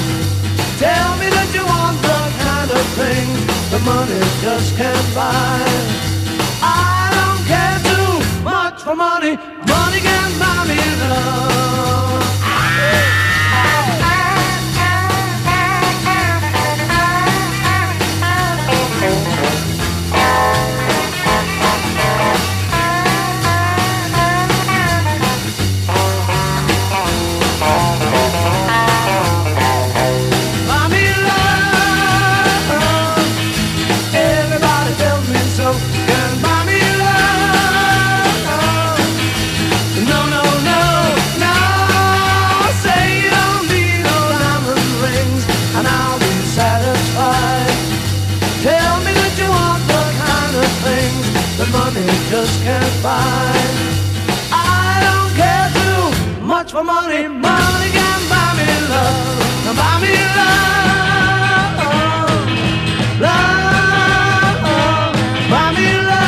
Tell 0.84 1.10
me 1.20 1.28
that 1.36 1.48
you 1.56 1.64
want 1.74 1.98
the 2.08 2.20
kind 2.46 2.70
of 2.78 2.84
things 3.00 3.40
the 3.72 3.80
money 3.80 4.20
just 4.42 4.76
can't 4.76 5.08
buy. 5.14 5.60
I 6.62 7.10
don't 7.16 7.42
care 7.52 7.78
too 7.90 8.12
much 8.44 8.82
for 8.82 8.96
money. 8.96 9.36
Money 9.72 10.00
can 10.08 10.30
buy 10.40 10.64
me 10.70 10.80
love. 11.10 12.15
For 56.76 56.84
money. 56.84 57.22
Money 57.28 57.90
can 57.98 58.20
buy 58.32 58.48
me 58.58 58.68
love. 58.92 59.18
Buy 59.80 59.94
me 60.02 60.14
love. 60.38 61.74
Love. 63.24 64.58
Buy 65.52 65.66
me 65.76 65.88
love. 66.08 66.26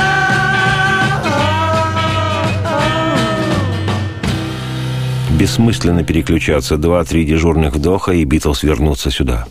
Бессмысленно 5.38 6.02
переключаться. 6.02 6.76
Два-три 6.78 7.24
дежурных 7.24 7.74
вдоха, 7.74 8.12
и 8.12 8.24
Битлз 8.24 8.62
вернутся 8.62 9.10
сюда. 9.10 9.46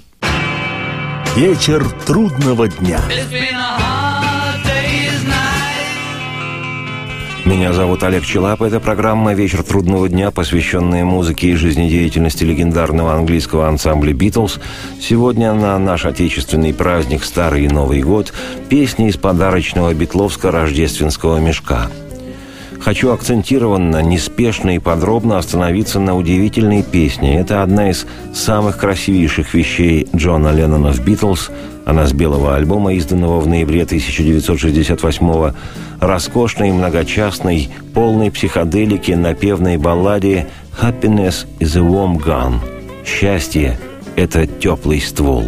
Вечер 1.36 1.88
трудного 2.07 2.67
дня. 2.67 2.99
It's 3.10 3.29
been 3.31 3.57
Меня 7.47 7.71
зовут 7.71 8.03
Олег 8.03 8.25
Челап. 8.25 8.62
Это 8.62 8.81
программа 8.81 9.33
«Вечер 9.33 9.63
трудного 9.63 10.10
дня», 10.10 10.31
посвященная 10.31 11.05
музыке 11.05 11.47
и 11.47 11.55
жизнедеятельности 11.55 12.43
легендарного 12.43 13.13
английского 13.13 13.69
ансамбля 13.69 14.12
«Битлз». 14.12 14.60
Сегодня 14.99 15.53
на 15.53 15.79
наш 15.79 16.05
отечественный 16.05 16.73
праздник 16.73 17.23
«Старый 17.23 17.63
и 17.63 17.69
Новый 17.69 18.01
год» 18.01 18.33
песни 18.67 19.07
из 19.07 19.15
подарочного 19.15 19.93
битловско-рождественского 19.93 21.39
мешка– 21.39 21.89
Хочу 22.88 23.12
акцентированно, 23.12 24.02
неспешно 24.02 24.76
и 24.78 24.80
подробно 24.80 25.38
остановиться 25.38 26.00
на 26.00 26.15
удивительной 26.15 26.84
песне. 26.84 27.38
Это 27.38 27.62
одна 27.62 27.89
из 27.89 28.08
самых 28.34 28.78
красивейших 28.78 29.54
вещей 29.54 30.08
Джона 30.15 30.54
Леннона 30.54 30.93
в 30.93 31.04
«Битлз». 31.04 31.52
Она 31.86 32.08
с 32.08 32.13
белого 32.13 32.56
альбома, 32.56 32.93
изданного 32.93 33.41
в 33.41 33.47
ноябре 33.47 33.82
1968-го. 33.82 35.54
Роскошной, 36.00 36.71
многочастной, 36.71 37.67
полной 37.93 38.32
психоделики 38.32 39.12
напевной 39.12 39.76
балладе 39.76 40.47
«Happiness 40.82 41.45
is 41.60 41.78
a 41.78 41.82
warm 41.82 42.23
gun». 42.23 42.54
«Счастье– 43.06 43.78
это 44.15 44.47
теплый 44.47 45.02
ствол». 45.02 45.43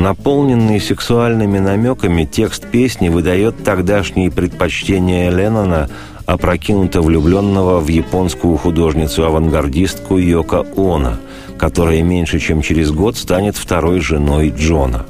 Наполненный 0.00 0.80
сексуальными 0.80 1.58
намеками, 1.58 2.24
текст 2.24 2.66
песни 2.66 3.10
выдает 3.10 3.62
тогдашние 3.62 4.30
предпочтения 4.30 5.30
Леннона, 5.30 5.90
опрокинуто 6.24 7.02
влюбленного 7.02 7.80
в 7.80 7.88
японскую 7.88 8.56
художницу-авангардистку 8.56 10.16
Йоко 10.16 10.64
Оно, 10.74 11.18
которая 11.58 12.02
меньше 12.02 12.38
чем 12.38 12.62
через 12.62 12.92
год 12.92 13.18
станет 13.18 13.58
второй 13.58 14.00
женой 14.00 14.54
Джона. 14.56 15.04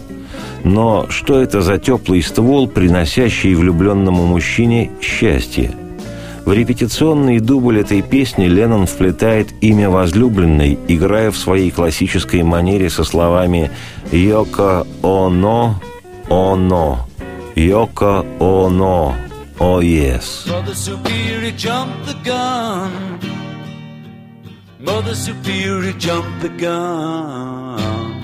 Но 0.65 1.07
что 1.09 1.41
это 1.41 1.61
за 1.61 1.79
теплый 1.79 2.21
ствол, 2.21 2.67
приносящий 2.67 3.55
влюбленному 3.55 4.27
мужчине 4.27 4.91
счастье? 5.01 5.71
В 6.45 6.53
репетиционный 6.53 7.39
дубль 7.39 7.81
этой 7.81 8.03
песни 8.03 8.47
Леннон 8.47 8.87
вплетает 8.87 9.49
имя 9.61 9.91
возлюбленной, 9.91 10.79
играя 10.89 11.31
в 11.31 11.37
своей 11.37 11.71
классической 11.71 12.43
манере 12.43 12.91
со 12.91 13.05
словами 13.05 13.71
«Йоко 14.11 14.87
Оно, 15.03 15.81
Оно, 16.29 17.07
Йоко 17.55 18.25
Оно, 18.41 19.15
О 19.59 19.81
ес». 19.81 20.47
Mother 24.83 25.15
Superior 25.15 25.93
jumped 25.99 26.41
the 26.41 26.49
gun. 26.59 28.21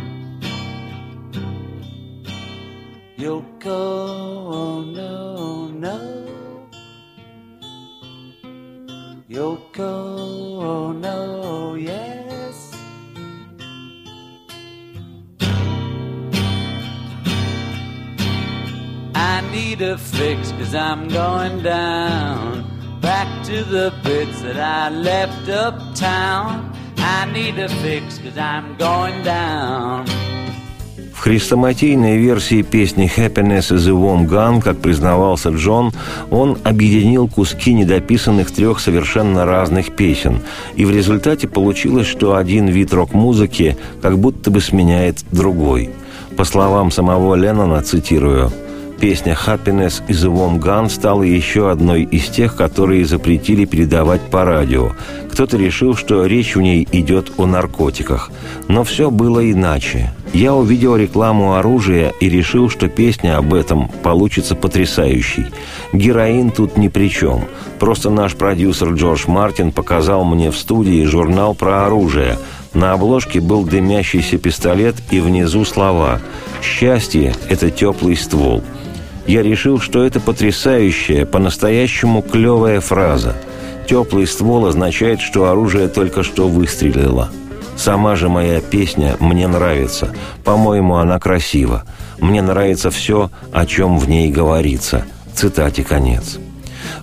Yoko, 3.18 3.64
oh 3.66 4.80
no, 4.80 5.68
no. 5.68 6.15
Yoko, 9.28 9.80
oh 9.80 10.92
no, 10.92 11.74
yes. 11.74 12.72
I 19.16 19.40
need 19.50 19.82
a 19.82 19.98
fix 19.98 20.52
cause 20.52 20.76
I'm 20.76 21.08
going 21.08 21.62
down 21.64 22.76
back 23.00 23.44
to 23.46 23.64
the 23.64 23.92
bits 24.04 24.42
that 24.42 24.58
I 24.58 24.90
left 24.90 25.48
uptown. 25.48 26.72
I 26.96 27.28
need 27.32 27.58
a 27.58 27.68
fix 27.68 28.18
cause 28.18 28.38
I'm 28.38 28.76
going 28.76 29.24
down. 29.24 30.06
В 31.16 31.20
хрестоматийной 31.20 32.18
версии 32.18 32.60
песни 32.60 33.10
«Happiness 33.16 33.74
is 33.74 33.88
a 33.88 33.92
warm 33.92 34.28
gun», 34.28 34.60
как 34.60 34.76
признавался 34.76 35.48
Джон, 35.48 35.92
он 36.30 36.58
объединил 36.62 37.26
куски 37.26 37.72
недописанных 37.72 38.50
трех 38.50 38.78
совершенно 38.80 39.46
разных 39.46 39.96
песен. 39.96 40.40
И 40.76 40.84
в 40.84 40.90
результате 40.90 41.48
получилось, 41.48 42.06
что 42.06 42.36
один 42.36 42.66
вид 42.66 42.92
рок-музыки 42.92 43.78
как 44.02 44.18
будто 44.18 44.50
бы 44.50 44.60
сменяет 44.60 45.24
другой. 45.32 45.88
По 46.36 46.44
словам 46.44 46.90
самого 46.90 47.34
Леннона, 47.34 47.80
цитирую, 47.80 48.52
Песня 49.00 49.36
«Happiness 49.46 50.02
is 50.08 50.24
a 50.24 50.30
Warm 50.30 50.58
Gun» 50.58 50.88
стала 50.88 51.22
еще 51.22 51.70
одной 51.70 52.04
из 52.04 52.28
тех, 52.28 52.56
которые 52.56 53.04
запретили 53.04 53.66
передавать 53.66 54.22
по 54.22 54.44
радио. 54.44 54.92
Кто-то 55.30 55.58
решил, 55.58 55.94
что 55.94 56.24
речь 56.24 56.56
в 56.56 56.62
ней 56.62 56.88
идет 56.92 57.32
о 57.36 57.44
наркотиках. 57.44 58.30
Но 58.68 58.84
все 58.84 59.10
было 59.10 59.50
иначе. 59.52 60.14
Я 60.32 60.54
увидел 60.54 60.96
рекламу 60.96 61.56
оружия 61.56 62.14
и 62.20 62.30
решил, 62.30 62.70
что 62.70 62.88
песня 62.88 63.36
об 63.36 63.52
этом 63.52 63.88
получится 64.02 64.54
потрясающей. 64.54 65.46
Героин 65.92 66.50
тут 66.50 66.78
ни 66.78 66.88
при 66.88 67.10
чем. 67.10 67.44
Просто 67.78 68.08
наш 68.08 68.34
продюсер 68.34 68.94
Джордж 68.94 69.24
Мартин 69.26 69.72
показал 69.72 70.24
мне 70.24 70.50
в 70.50 70.56
студии 70.56 71.04
журнал 71.04 71.54
про 71.54 71.84
оружие. 71.84 72.38
На 72.72 72.92
обложке 72.92 73.40
был 73.40 73.64
дымящийся 73.64 74.38
пистолет 74.38 74.96
и 75.10 75.20
внизу 75.20 75.66
слова 75.66 76.20
«Счастье– 76.62 77.34
это 77.50 77.70
теплый 77.70 78.16
ствол». 78.16 78.62
Я 79.26 79.42
решил, 79.42 79.80
что 79.80 80.04
это 80.04 80.20
потрясающая, 80.20 81.26
по-настоящему 81.26 82.22
клевая 82.22 82.80
фраза. 82.80 83.34
Теплый 83.88 84.26
ствол 84.26 84.66
означает, 84.66 85.20
что 85.20 85.50
оружие 85.50 85.88
только 85.88 86.22
что 86.22 86.48
выстрелило. 86.48 87.30
Сама 87.76 88.16
же 88.16 88.28
моя 88.28 88.60
песня 88.60 89.16
мне 89.20 89.48
нравится. 89.48 90.14
По-моему, 90.44 90.96
она 90.96 91.18
красива. 91.18 91.84
Мне 92.18 92.40
нравится 92.40 92.90
все, 92.90 93.30
о 93.52 93.66
чем 93.66 93.98
в 93.98 94.08
ней 94.08 94.30
говорится. 94.30 95.04
Цитате 95.34 95.84
конец. 95.84 96.38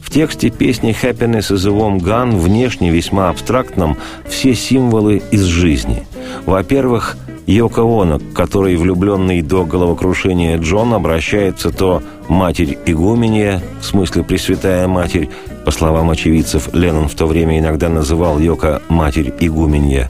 В 0.01 0.09
тексте 0.09 0.49
песни 0.49 0.95
«Happiness 0.99 1.51
is 1.51 1.67
a 1.67 1.71
warm 1.71 1.99
gun» 1.99 2.39
внешне 2.39 2.89
весьма 2.89 3.29
абстрактном 3.29 3.97
все 4.27 4.55
символы 4.55 5.21
из 5.31 5.43
жизни. 5.43 6.07
Во-первых, 6.45 7.17
Йоко 7.45 7.81
Оно, 7.81 8.19
к 8.19 8.33
которой 8.33 8.75
влюбленный 8.75 9.41
до 9.41 9.65
головокрушения 9.65 10.57
Джон 10.57 10.93
обращается 10.93 11.71
то 11.71 12.01
«матерь 12.33 12.77
игуменья», 12.85 13.61
в 13.79 13.85
смысле 13.85 14.23
«пресвятая 14.23 14.87
матерь», 14.87 15.29
по 15.65 15.71
словам 15.71 16.09
очевидцев, 16.09 16.69
Леннон 16.73 17.07
в 17.07 17.15
то 17.15 17.27
время 17.27 17.59
иногда 17.59 17.89
называл 17.89 18.39
Йоко 18.39 18.81
«матерь 18.89 19.31
игуменья», 19.39 20.09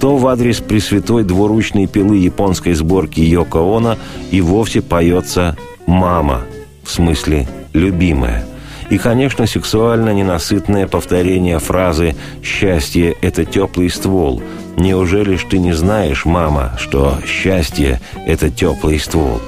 то 0.00 0.16
в 0.16 0.26
адрес 0.26 0.60
пресвятой 0.60 1.24
двуручной 1.24 1.86
пилы 1.86 2.18
японской 2.18 2.74
сборки 2.74 3.20
Йоко 3.20 3.58
Оно 3.58 3.96
и 4.30 4.40
вовсе 4.40 4.82
поется 4.82 5.56
«мама», 5.86 6.42
в 6.82 6.90
смысле 6.90 7.48
«любимая». 7.72 8.44
И, 8.90 8.98
конечно, 8.98 9.46
сексуально 9.46 10.12
ненасытное 10.12 10.88
повторение 10.88 11.60
фразы 11.60 12.16
«счастье– 12.42 13.14
это 13.22 13.44
теплый 13.44 13.88
ствол», 13.88 14.42
Неужели 14.76 15.36
ж 15.36 15.44
ты 15.50 15.58
не 15.58 15.72
знаешь, 15.72 16.24
мама, 16.24 16.72
что 16.78 17.18
счастье– 17.26 18.00
это 18.26 18.50
теплый 18.50 18.98
ствол? 18.98 19.40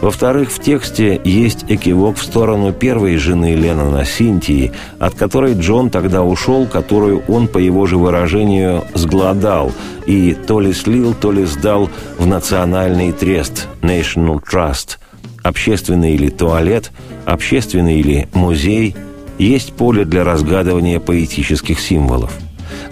Во-вторых, 0.00 0.52
в 0.52 0.60
тексте 0.60 1.20
есть 1.24 1.64
экивок 1.68 2.16
в 2.16 2.22
сторону 2.22 2.72
первой 2.72 3.16
жены 3.16 3.54
Леннона 3.54 4.04
Синтии, 4.04 4.72
от 5.00 5.14
которой 5.14 5.54
Джон 5.54 5.90
тогда 5.90 6.22
ушел, 6.22 6.66
которую 6.66 7.22
он, 7.26 7.48
по 7.48 7.58
его 7.58 7.86
же 7.86 7.96
выражению, 7.96 8.84
сгладал 8.94 9.72
и 10.06 10.34
то 10.34 10.60
ли 10.60 10.72
слил, 10.72 11.14
то 11.14 11.32
ли 11.32 11.44
сдал 11.44 11.90
в 12.16 12.26
национальный 12.26 13.12
трест 13.12 13.66
National 13.82 14.40
Trust. 14.40 14.98
Общественный 15.42 16.14
или 16.14 16.28
туалет, 16.28 16.92
общественный 17.26 18.00
или 18.00 18.28
музей– 18.34 18.94
есть 19.38 19.72
поле 19.74 20.04
для 20.04 20.24
разгадывания 20.24 20.98
поэтических 20.98 21.78
символов– 21.78 22.32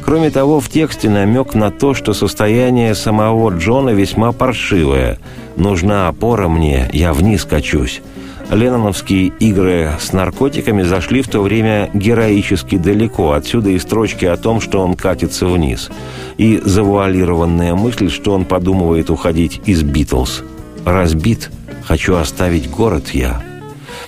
Кроме 0.06 0.30
того, 0.30 0.60
в 0.60 0.68
тексте 0.68 1.10
намек 1.10 1.54
на 1.54 1.72
то, 1.72 1.92
что 1.92 2.14
состояние 2.14 2.94
самого 2.94 3.50
Джона 3.50 3.90
весьма 3.90 4.30
паршивое. 4.30 5.18
«Нужна 5.56 6.06
опора 6.06 6.46
мне, 6.46 6.88
я 6.92 7.12
вниз 7.12 7.44
качусь». 7.44 8.02
Ленноновские 8.48 9.32
игры 9.40 9.90
с 9.98 10.12
наркотиками 10.12 10.82
зашли 10.82 11.22
в 11.22 11.28
то 11.28 11.42
время 11.42 11.90
героически 11.92 12.78
далеко. 12.78 13.32
Отсюда 13.32 13.70
и 13.70 13.80
строчки 13.80 14.24
о 14.24 14.36
том, 14.36 14.60
что 14.60 14.80
он 14.80 14.94
катится 14.94 15.46
вниз. 15.46 15.90
И 16.38 16.62
завуалированная 16.64 17.74
мысль, 17.74 18.08
что 18.08 18.32
он 18.32 18.44
подумывает 18.44 19.10
уходить 19.10 19.60
из 19.66 19.82
«Битлз». 19.82 20.44
«Разбит, 20.84 21.50
хочу 21.82 22.14
оставить 22.14 22.70
город 22.70 23.08
я» 23.12 23.42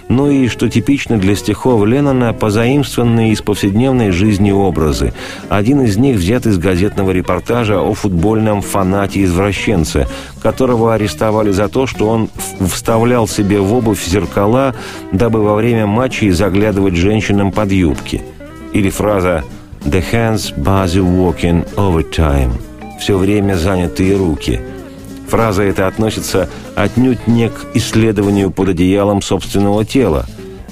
ну 0.08 0.30
и, 0.30 0.48
что 0.48 0.68
типично 0.68 1.18
для 1.18 1.36
стихов 1.36 1.84
Леннона, 1.86 2.32
позаимствованные 2.32 3.32
из 3.32 3.42
повседневной 3.42 4.10
жизни 4.10 4.50
образы. 4.50 5.12
Один 5.48 5.82
из 5.82 5.96
них 5.96 6.16
взят 6.16 6.46
из 6.46 6.58
газетного 6.58 7.10
репортажа 7.10 7.80
о 7.80 7.94
футбольном 7.94 8.62
фанате-извращенце, 8.62 10.08
которого 10.42 10.94
арестовали 10.94 11.50
за 11.50 11.68
то, 11.68 11.86
что 11.86 12.08
он 12.08 12.30
вставлял 12.60 13.28
себе 13.28 13.60
в 13.60 13.72
обувь 13.72 14.04
зеркала, 14.06 14.74
дабы 15.12 15.42
во 15.42 15.54
время 15.54 15.86
матчей 15.86 16.30
заглядывать 16.30 16.96
женщинам 16.96 17.52
под 17.52 17.72
юбки. 17.72 18.22
Или 18.72 18.90
фраза 18.90 19.44
«The 19.84 20.04
hands 20.12 20.54
busy 20.56 21.00
walking 21.00 21.66
overtime»– 21.76 22.52
«Все 23.00 23.16
время 23.16 23.54
занятые 23.54 24.16
руки», 24.16 24.60
Фраза 25.28 25.62
эта 25.62 25.86
относится 25.86 26.48
отнюдь 26.74 27.26
не 27.26 27.50
к 27.50 27.66
исследованию 27.74 28.50
под 28.50 28.70
одеялом 28.70 29.20
собственного 29.20 29.84
тела, 29.84 30.26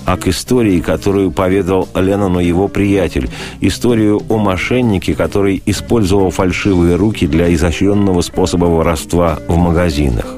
а 0.07 0.17
к 0.17 0.29
истории, 0.29 0.81
которую 0.81 1.31
поведал 1.31 1.89
Леннону 1.95 2.39
его 2.39 2.69
приятель, 2.69 3.29
историю 3.61 4.23
о 4.29 4.39
мошеннике, 4.39 5.15
который 5.15 5.63
использовал 5.67 6.31
фальшивые 6.31 6.97
руки 6.97 7.27
для 7.27 7.53
изощренного 7.53 8.23
способа 8.23 8.65
воровства 8.65 9.39
в 9.47 9.57
магазинах 9.57 10.37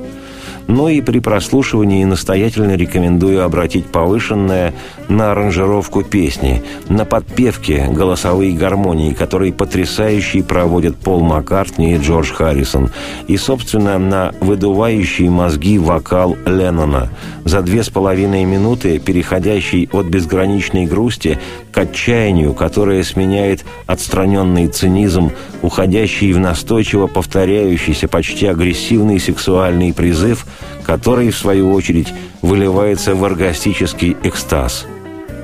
но 0.69 0.91
и 0.91 1.01
при 1.01 1.19
прослушивании 1.19 2.05
настоятельно 2.05 2.77
рекомендую 2.77 3.43
обратить 3.43 3.87
повышенное 3.87 4.75
на 5.09 5.33
аранжировку 5.33 6.05
песни, 6.05 6.63
на 6.89 7.05
подпевки 7.07 7.87
голосовые 7.91 8.53
гармонии, 8.53 9.15
которые 9.15 9.53
потрясающие 9.53 10.45
проводят 10.45 10.97
Пол 10.97 11.21
Маккартни 11.21 11.95
и 11.95 11.99
Джордж 11.99 12.33
Харрисон, 12.33 12.91
и, 13.27 13.37
собственно, 13.39 13.99
на 13.99 14.35
выдувающий 14.41 15.29
мозги 15.31 15.79
вокал 15.79 16.37
Леннона, 16.45 17.09
за 17.45 17.63
две 17.63 17.83
с 17.83 17.89
половиной 17.89 18.45
минуты 18.45 18.99
переходящий 18.99 19.89
от 19.91 20.07
безграничной 20.07 20.85
грусти 20.85 21.39
к 21.73 21.79
отчаянию, 21.79 22.53
которое 22.53 23.03
сменяет 23.05 23.65
отстраненный 23.87 24.69
цинизм, 24.69 25.33
уходящий 25.63 26.35
в 26.35 26.39
настойчиво 26.39 27.07
повторяющийся 27.07 28.07
почти 28.07 28.47
агрессивный 28.47 29.19
сексуальный 29.19 29.95
призыв– 29.95 30.47
который, 30.89 31.31
в 31.31 31.37
свою 31.37 31.73
очередь, 31.73 32.15
выливается 32.41 33.15
в 33.15 33.23
оргастический 33.23 34.17
экстаз. 34.23 34.87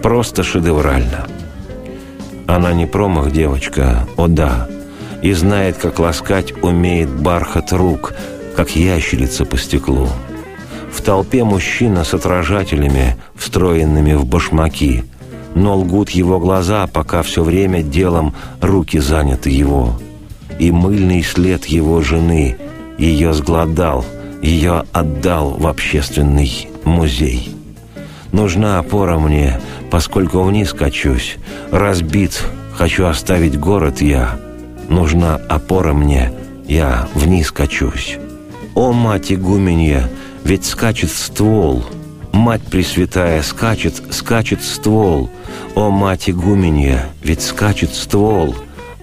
Просто 0.03 0.43
шедеврально. 0.43 1.27
Она 2.47 2.73
не 2.73 2.87
промах, 2.87 3.31
девочка, 3.31 4.09
о 4.17 4.27
да, 4.27 4.69
и 5.21 5.35
знает, 5.35 5.77
как 5.77 5.99
ласкать 5.99 6.55
умеет 6.63 7.11
бархат 7.11 7.73
рук, 7.73 8.15
как 8.57 8.75
ящерица 8.75 9.45
по 9.45 9.59
стеклу. 9.59 10.09
В 10.91 11.03
толпе 11.03 11.45
мужчина 11.45 12.05
с 12.05 12.15
отражателями, 12.15 13.17
встроенными 13.35 14.15
в 14.15 14.25
башмаки, 14.25 15.05
но 15.55 15.77
лгут 15.77 16.09
его 16.09 16.41
глаза, 16.41 16.87
пока 16.87 17.23
все 17.23 17.43
время 17.43 17.83
делом 17.83 18.35
руки 18.63 18.99
заняты 18.99 19.51
его. 19.51 20.01
И 20.59 20.71
мыльный 20.71 21.23
след 21.23 21.67
его 21.67 22.01
жены 22.01 22.57
ее 22.97 23.35
сгладал– 23.35 24.07
ее 24.45 24.85
отдал 24.93 25.53
в 25.53 25.67
общественный 25.67 26.69
музей. 26.85 27.51
Нужна 28.31 28.79
опора 28.79 29.19
мне, 29.19 29.61
поскольку 29.91 30.43
вниз 30.43 30.73
качусь. 30.73 31.37
Разбит, 31.71 32.43
хочу 32.75 33.07
оставить 33.07 33.59
город 33.59 34.03
я. 34.03 34.39
Нужна 34.89 35.37
опора 35.49 35.95
мне, 35.95 36.33
я 36.67 37.09
вниз 37.15 37.53
качусь. 37.53 38.19
О, 38.75 38.93
мать 38.93 39.33
игуменья, 39.33 40.11
ведь 40.45 40.67
скачет 40.67 41.11
ствол. 41.11 41.85
Мать 42.33 42.63
Пресвятая 42.63 43.41
скачет, 43.43 44.03
скачет 44.11 44.63
ствол. 44.63 45.31
О, 45.75 45.91
мать 45.91 46.29
игуменья, 46.29 47.07
ведь 47.23 47.41
скачет 47.41 47.95
ствол. 47.95 48.55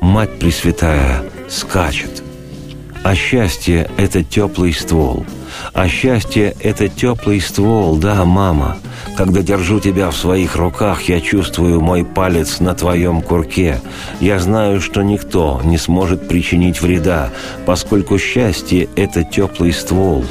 Мать 0.02 0.38
Пресвятая 0.38 1.24
скачет. 1.50 2.22
А 3.04 3.16
счастье— 3.16 3.90
это 3.98 4.24
теплый 4.24 4.74
ствол. 4.74 5.26
А 5.74 5.88
счастье— 5.88 6.56
это 6.60 6.88
теплый 6.88 7.42
ствол, 7.42 7.98
да, 7.98 8.24
мама. 8.26 8.78
Когда 9.18 9.42
держу 9.42 9.80
тебя 9.80 10.12
в 10.12 10.16
своих 10.16 10.56
руках, 10.56 11.02
я 11.10 11.20
чувствую 11.20 11.82
мой 11.82 12.06
палец 12.06 12.60
на 12.60 12.76
твоем 12.76 13.24
курке. 13.24 13.82
Я 14.20 14.38
знаю, 14.40 14.82
что 14.82 15.02
никто 15.02 15.62
не 15.64 15.80
сможет 15.80 16.28
причинить 16.28 16.82
вреда, 16.82 17.32
поскольку 17.66 18.20
счастье— 18.20 18.88
это 18.96 19.24
теплый 19.24 19.74
ствол. 19.74 20.24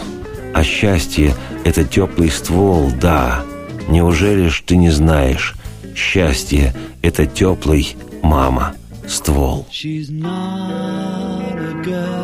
А 0.55 0.63
счастье— 0.63 1.35
это 1.65 1.85
теплый 1.85 2.31
ствол, 2.31 2.93
да. 3.01 3.43
Неужели 3.89 4.49
ж 4.49 4.63
ты 4.65 4.77
не 4.77 4.91
знаешь? 4.91 5.57
Счастье— 5.97 6.73
это 7.03 7.27
теплый, 7.27 7.97
мама, 8.23 8.75
ствол. 9.09 9.67
She's 9.73 10.09
not 10.09 11.59
a 11.59 11.83
girl. 11.85 12.20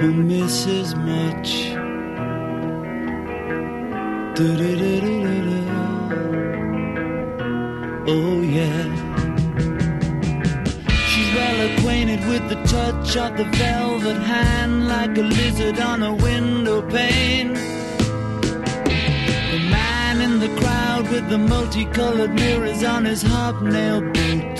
Who 0.00 0.14
misses 0.14 0.94
much. 0.94 1.50
Oh, 8.08 8.40
yeah. 8.40 8.84
She's 11.10 11.34
well 11.34 11.58
acquainted 11.68 12.20
with 12.26 12.48
the 12.48 12.58
touch 12.64 13.14
of 13.18 13.36
the 13.36 13.44
velvet 13.58 14.22
hand, 14.22 14.88
like 14.88 15.18
a 15.18 15.22
lizard 15.22 15.78
on 15.78 16.02
a 16.02 16.14
window 16.14 16.80
pane. 16.80 17.52
The 19.52 19.60
man 19.70 20.22
in 20.22 20.40
the 20.40 20.48
crowd 20.60 21.10
with 21.10 21.28
the 21.28 21.36
multicolored 21.36 22.32
mirrors 22.32 22.82
on 22.82 23.04
his 23.04 23.20
hobnail 23.20 24.00
boots 24.00 24.59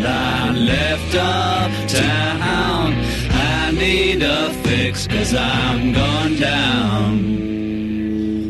That 0.00 0.06
I 0.06 0.50
left 0.50 1.14
uptown. 1.14 2.94
I 3.30 3.70
need 3.70 4.22
a 4.22 4.50
fix, 4.64 5.06
cause 5.06 5.32
I'm 5.34 5.92
going 5.92 6.36
down. 6.40 7.10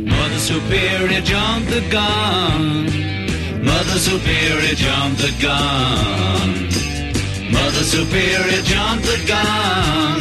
Mother 0.08 0.38
Superior, 0.38 1.20
jumped 1.20 1.68
the 1.68 1.82
gun. 1.90 2.86
Mother 3.62 3.98
Superior, 4.08 4.74
jumped 4.74 5.20
the 5.20 5.34
gun. 5.42 6.48
Mother 7.52 7.84
Superior, 7.94 8.62
jumped 8.62 9.04
the 9.04 9.20
gun. 9.28 10.20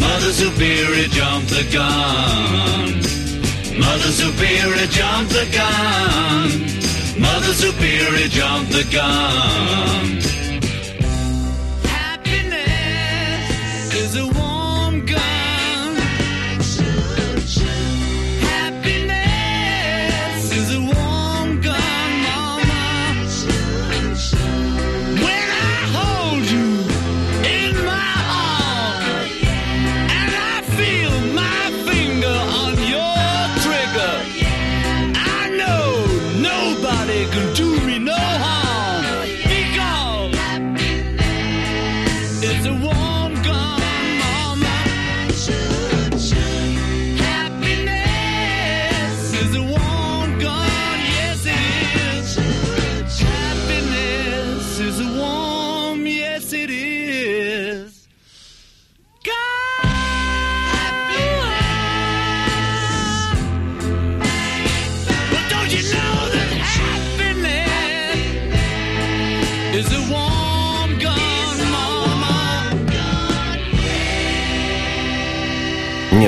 Mother 0.00 0.32
Superior, 0.32 1.08
jumped 1.08 1.50
the 1.50 1.64
gun. 1.76 2.86
Mother 3.78 4.12
Superior, 4.22 4.86
jumped 4.86 5.32
the 5.32 5.46
gun. 5.52 6.78
Mother 7.20 7.52
Superior, 7.52 8.28
jump 8.28 8.68
the 8.68 8.84
gun. 8.90 10.37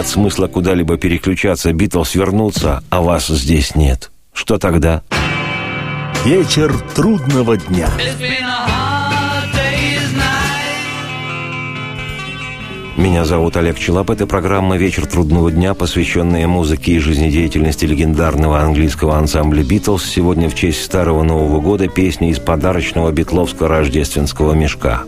Нет 0.01 0.09
смысла 0.09 0.47
куда-либо 0.47 0.97
переключаться, 0.97 1.75
Битлз 1.75 2.15
вернутся, 2.15 2.83
а 2.89 3.03
вас 3.03 3.27
здесь 3.27 3.75
нет. 3.75 4.11
Что 4.33 4.57
тогда? 4.57 5.03
Вечер 6.25 6.75
трудного 6.95 7.59
дня. 7.59 7.87
Меня 12.97 13.27
зовут 13.27 13.59
Олег 13.59 13.79
Челап. 13.79 14.09
Это 14.09 14.27
программа 14.27 14.79
«Вечер 14.79 15.05
трудного 15.05 15.53
дня», 15.53 15.75
посвященная 15.75 16.47
музыке 16.47 16.93
и 16.93 16.99
жизнедеятельности 16.99 17.85
легендарного 17.85 18.61
английского 18.63 19.19
ансамбля 19.19 19.63
«Битлз». 19.63 20.03
Сегодня 20.07 20.49
в 20.49 20.55
честь 20.55 20.83
Старого 20.83 21.23
Нового 21.25 21.61
года 21.61 21.89
песни 21.89 22.31
из 22.31 22.39
подарочного 22.39 23.13
битловского 23.13 23.69
рождественского 23.69 24.55
мешка. 24.55 25.05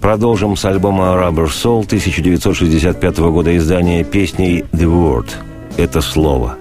Продолжим 0.00 0.56
с 0.56 0.64
альбома 0.64 1.04
«Rubber 1.14 1.46
Soul» 1.46 1.84
1965 1.84 3.18
года 3.18 3.56
издания 3.56 4.04
песней 4.04 4.64
«The 4.72 4.84
Word»— 4.84 5.28
«Это 5.76 6.00
слово». 6.00 6.56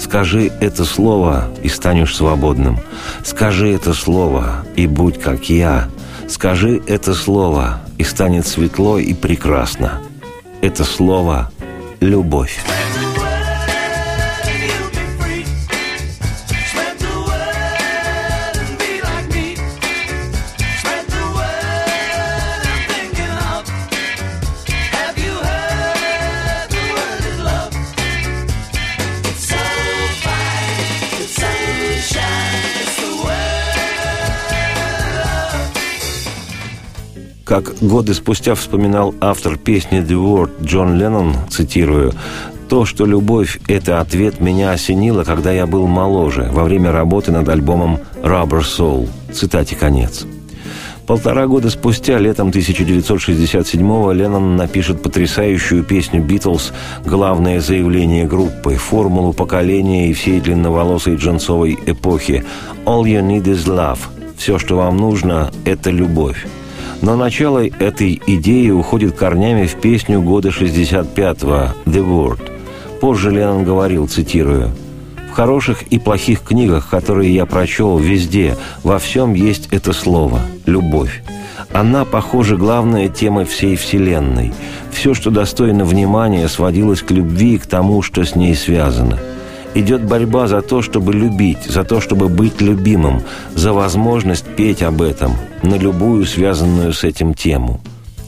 Скажи 0.00 0.50
это 0.60 0.86
слово, 0.86 1.44
и 1.62 1.68
станешь 1.68 2.16
свободным. 2.16 2.78
Скажи 3.22 3.70
это 3.70 3.92
слово, 3.92 4.64
и 4.74 4.86
будь 4.86 5.20
как 5.20 5.50
я. 5.50 5.88
Скажи 6.26 6.80
это 6.86 7.12
слово, 7.12 7.80
и 7.98 8.04
станет 8.04 8.46
светло 8.46 8.98
и 8.98 9.12
прекрасно. 9.12 10.00
Это 10.62 10.84
слово— 10.84 11.50
любовь. 12.00 12.58
Как 37.50 37.74
годы 37.80 38.14
спустя 38.14 38.54
вспоминал 38.54 39.12
автор 39.20 39.56
песни 39.56 39.98
«The 39.98 40.14
Word» 40.14 40.62
Джон 40.62 40.96
Леннон, 40.96 41.34
цитирую, 41.48 42.12
«То, 42.68 42.84
что 42.84 43.04
любовь– 43.04 43.58
это 43.66 44.00
ответ, 44.00 44.38
меня 44.38 44.70
осенило, 44.70 45.24
когда 45.24 45.50
я 45.50 45.66
был 45.66 45.88
моложе, 45.88 46.48
во 46.52 46.62
время 46.62 46.92
работы 46.92 47.32
над 47.32 47.48
альбомом 47.48 47.98
«Rubber 48.22 48.60
Soul». 48.60 49.08
Цитате 49.32 49.74
конец. 49.74 50.26
Полтора 51.08 51.48
года 51.48 51.70
спустя, 51.70 52.20
летом 52.20 52.50
1967-го, 52.50 54.12
Леннон 54.12 54.54
напишет 54.54 55.02
потрясающую 55.02 55.82
песню 55.82 56.22
«Битлз» 56.22 56.72
главное 57.04 57.60
заявление 57.60 58.28
группы, 58.28 58.76
формулу 58.76 59.32
поколения 59.32 60.08
и 60.08 60.12
всей 60.12 60.40
длинноволосой 60.40 61.16
джинсовой 61.16 61.76
эпохи 61.84 62.44
«All 62.84 63.02
you 63.02 63.20
need 63.20 63.46
is 63.46 63.66
love»– 63.66 63.98
«Все, 64.36 64.60
что 64.60 64.76
вам 64.76 64.98
нужно– 64.98 65.50
это 65.64 65.90
любовь». 65.90 66.46
Но 67.02 67.16
начало 67.16 67.66
этой 67.66 68.20
идеи 68.26 68.70
уходит 68.70 69.16
корнями 69.16 69.66
в 69.66 69.80
песню 69.80 70.20
года 70.20 70.50
65-го 70.50 71.90
«The 71.90 72.04
Word». 72.04 72.50
Позже 73.00 73.30
Леннон 73.30 73.64
говорил, 73.64 74.06
цитирую, 74.06 74.70
«В 75.30 75.32
хороших 75.32 75.82
и 75.84 75.98
плохих 75.98 76.42
книгах, 76.42 76.90
которые 76.90 77.34
я 77.34 77.46
прочел 77.46 77.98
везде, 77.98 78.56
во 78.82 78.98
всем 78.98 79.32
есть 79.32 79.68
это 79.70 79.94
слово– 79.94 80.40
любовь. 80.66 81.22
Она, 81.72 82.04
похоже, 82.04 82.58
главная 82.58 83.08
тема 83.08 83.44
всей 83.46 83.76
Вселенной. 83.76 84.52
Все, 84.92 85.14
что 85.14 85.30
достойно 85.30 85.84
внимания, 85.84 86.48
сводилось 86.48 87.00
к 87.00 87.10
любви 87.10 87.54
и 87.54 87.58
к 87.58 87.66
тому, 87.66 88.02
что 88.02 88.24
с 88.24 88.34
ней 88.34 88.54
связано– 88.54 89.18
идет 89.74 90.04
борьба 90.04 90.46
за 90.46 90.62
то, 90.62 90.82
чтобы 90.82 91.12
любить, 91.12 91.64
за 91.64 91.84
то, 91.84 92.00
чтобы 92.00 92.28
быть 92.28 92.60
любимым, 92.60 93.22
за 93.54 93.72
возможность 93.72 94.44
петь 94.44 94.82
об 94.82 95.02
этом, 95.02 95.32
на 95.62 95.76
любую 95.76 96.24
связанную 96.24 96.92
с 96.92 97.04
этим 97.04 97.34
тему. 97.34 97.80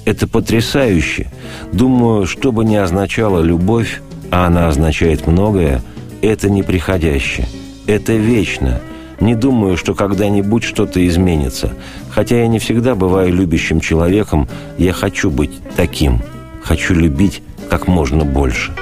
Это 0.05 0.27
потрясающе. 0.27 1.31
Думаю, 1.73 2.27
что 2.27 2.53
бы 2.53 2.65
ни 2.65 2.77
означала 2.77 3.41
любовь, 3.41 4.01
а 4.31 4.47
она 4.47 4.69
означает 4.69 5.27
многое, 5.27 5.83
это 6.23 6.51
неприходящее. 6.51 7.47
Это 7.87 8.15
вечно. 8.15 8.81
Не 9.21 9.35
думаю, 9.35 9.77
что 9.77 9.95
когда-нибудь 9.95 10.65
что-то 10.65 11.07
изменится. 11.07 11.73
Хотя 12.11 12.41
я 12.41 12.49
не 12.49 12.59
всегда 12.59 12.95
бываю 12.95 13.33
любящим 13.33 13.81
человеком, 13.81 14.49
я 14.79 14.93
хочу 14.93 15.31
быть 15.31 15.53
таким. 15.77 16.21
Хочу 16.63 16.95
любить 16.95 17.43
как 17.69 17.87
можно 17.87 18.25
больше. 18.25 18.73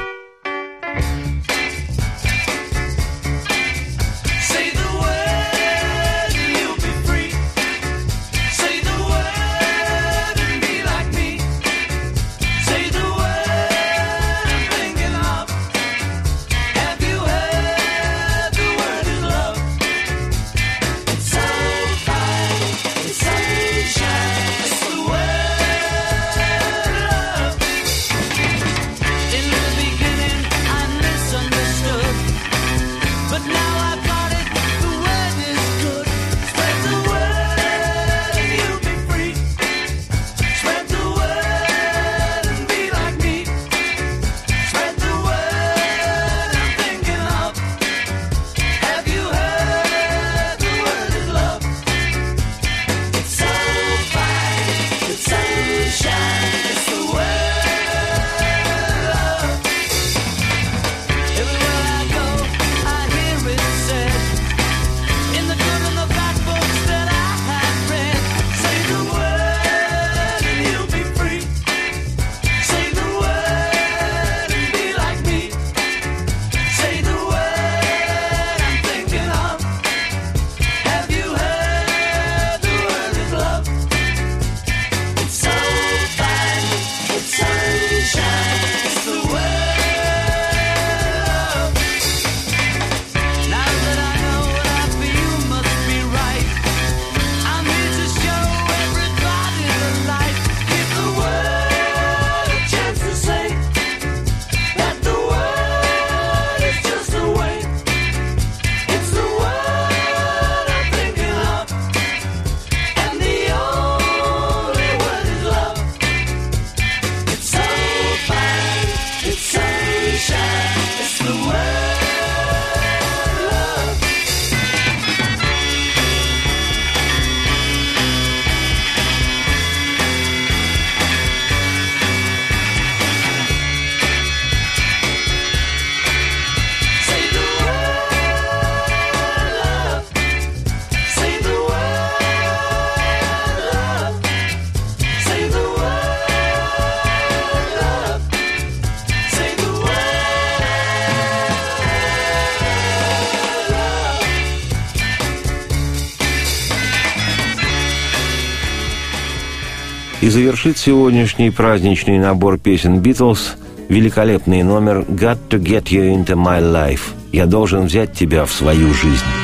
Завершит 160.31 160.79
сегодняшний 160.79 161.51
праздничный 161.51 162.19
набор 162.19 162.57
песен 162.59 163.01
«Битлз» 163.01 163.57
великолепный 163.89 164.63
номер 164.63 165.01
«Got 165.01 165.39
to 165.51 165.59
get 165.61 165.85
you 165.85 166.15
into 166.15 166.37
my 166.37 166.61
life». 166.61 167.13
«Я 167.33 167.47
должен 167.47 167.87
взять 167.87 168.13
тебя 168.13 168.45
в 168.45 168.53
свою 168.53 168.95
жизнь». 168.95 169.40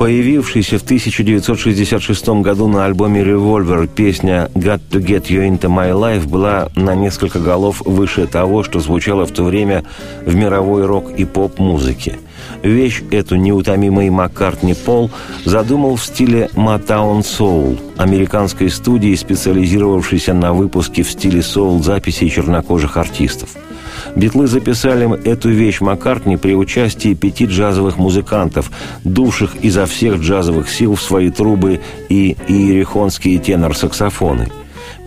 Появившаяся 0.00 0.78
в 0.78 0.82
1966 0.82 2.28
году 2.40 2.68
на 2.68 2.86
альбоме 2.86 3.20
«Revolver» 3.20 3.86
песня 3.86 4.48
«Got 4.54 4.80
to 4.90 4.98
get 4.98 5.26
you 5.26 5.46
into 5.46 5.68
my 5.68 5.92
life» 5.92 6.26
была 6.26 6.70
на 6.74 6.94
несколько 6.94 7.38
голов 7.38 7.82
выше 7.84 8.26
того, 8.26 8.62
что 8.62 8.80
звучало 8.80 9.26
в 9.26 9.30
то 9.30 9.44
время 9.44 9.84
в 10.24 10.34
мировой 10.34 10.86
рок- 10.86 11.12
и 11.18 11.26
поп-музыке. 11.26 12.18
Вещь 12.62 13.02
эту 13.10 13.36
неутомимый 13.36 14.08
Маккартни 14.08 14.72
Пол 14.72 15.10
задумал 15.44 15.96
в 15.96 16.02
стиле 16.02 16.48
«Motown 16.54 17.20
Soul» 17.20 17.78
американской 17.98 18.70
студии, 18.70 19.14
специализировавшейся 19.14 20.32
на 20.32 20.54
выпуске 20.54 21.02
в 21.02 21.10
стиле 21.10 21.42
соул-записей 21.42 22.30
чернокожих 22.30 22.96
артистов– 22.96 23.50
Битлы 24.16 24.46
записали 24.46 25.20
эту 25.24 25.50
вещь 25.50 25.80
Маккартни 25.80 26.36
при 26.36 26.54
участии 26.54 27.14
пяти 27.14 27.46
джазовых 27.46 27.96
музыкантов, 27.98 28.70
дувших 29.04 29.56
изо 29.62 29.86
всех 29.86 30.20
джазовых 30.20 30.68
сил 30.68 30.94
в 30.94 31.02
свои 31.02 31.30
трубы 31.30 31.80
и 32.08 32.36
иерихонские 32.48 33.38
тенор-саксофоны. 33.38 34.48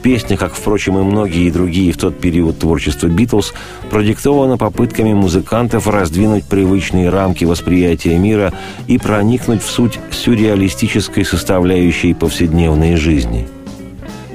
Песня, 0.01 0.35
как, 0.35 0.53
впрочем, 0.53 0.99
и 0.99 1.03
многие 1.03 1.49
другие 1.49 1.93
в 1.93 1.97
тот 1.97 2.19
период 2.19 2.59
творчества 2.59 3.07
«Битлз», 3.07 3.53
продиктована 3.89 4.57
попытками 4.57 5.13
музыкантов 5.13 5.87
раздвинуть 5.87 6.43
привычные 6.43 7.09
рамки 7.09 7.45
восприятия 7.45 8.17
мира 8.17 8.53
и 8.87 8.97
проникнуть 8.97 9.63
в 9.63 9.69
суть 9.69 9.99
сюрреалистической 10.11 11.23
составляющей 11.23 12.13
повседневной 12.13 12.97
жизни– 12.97 13.47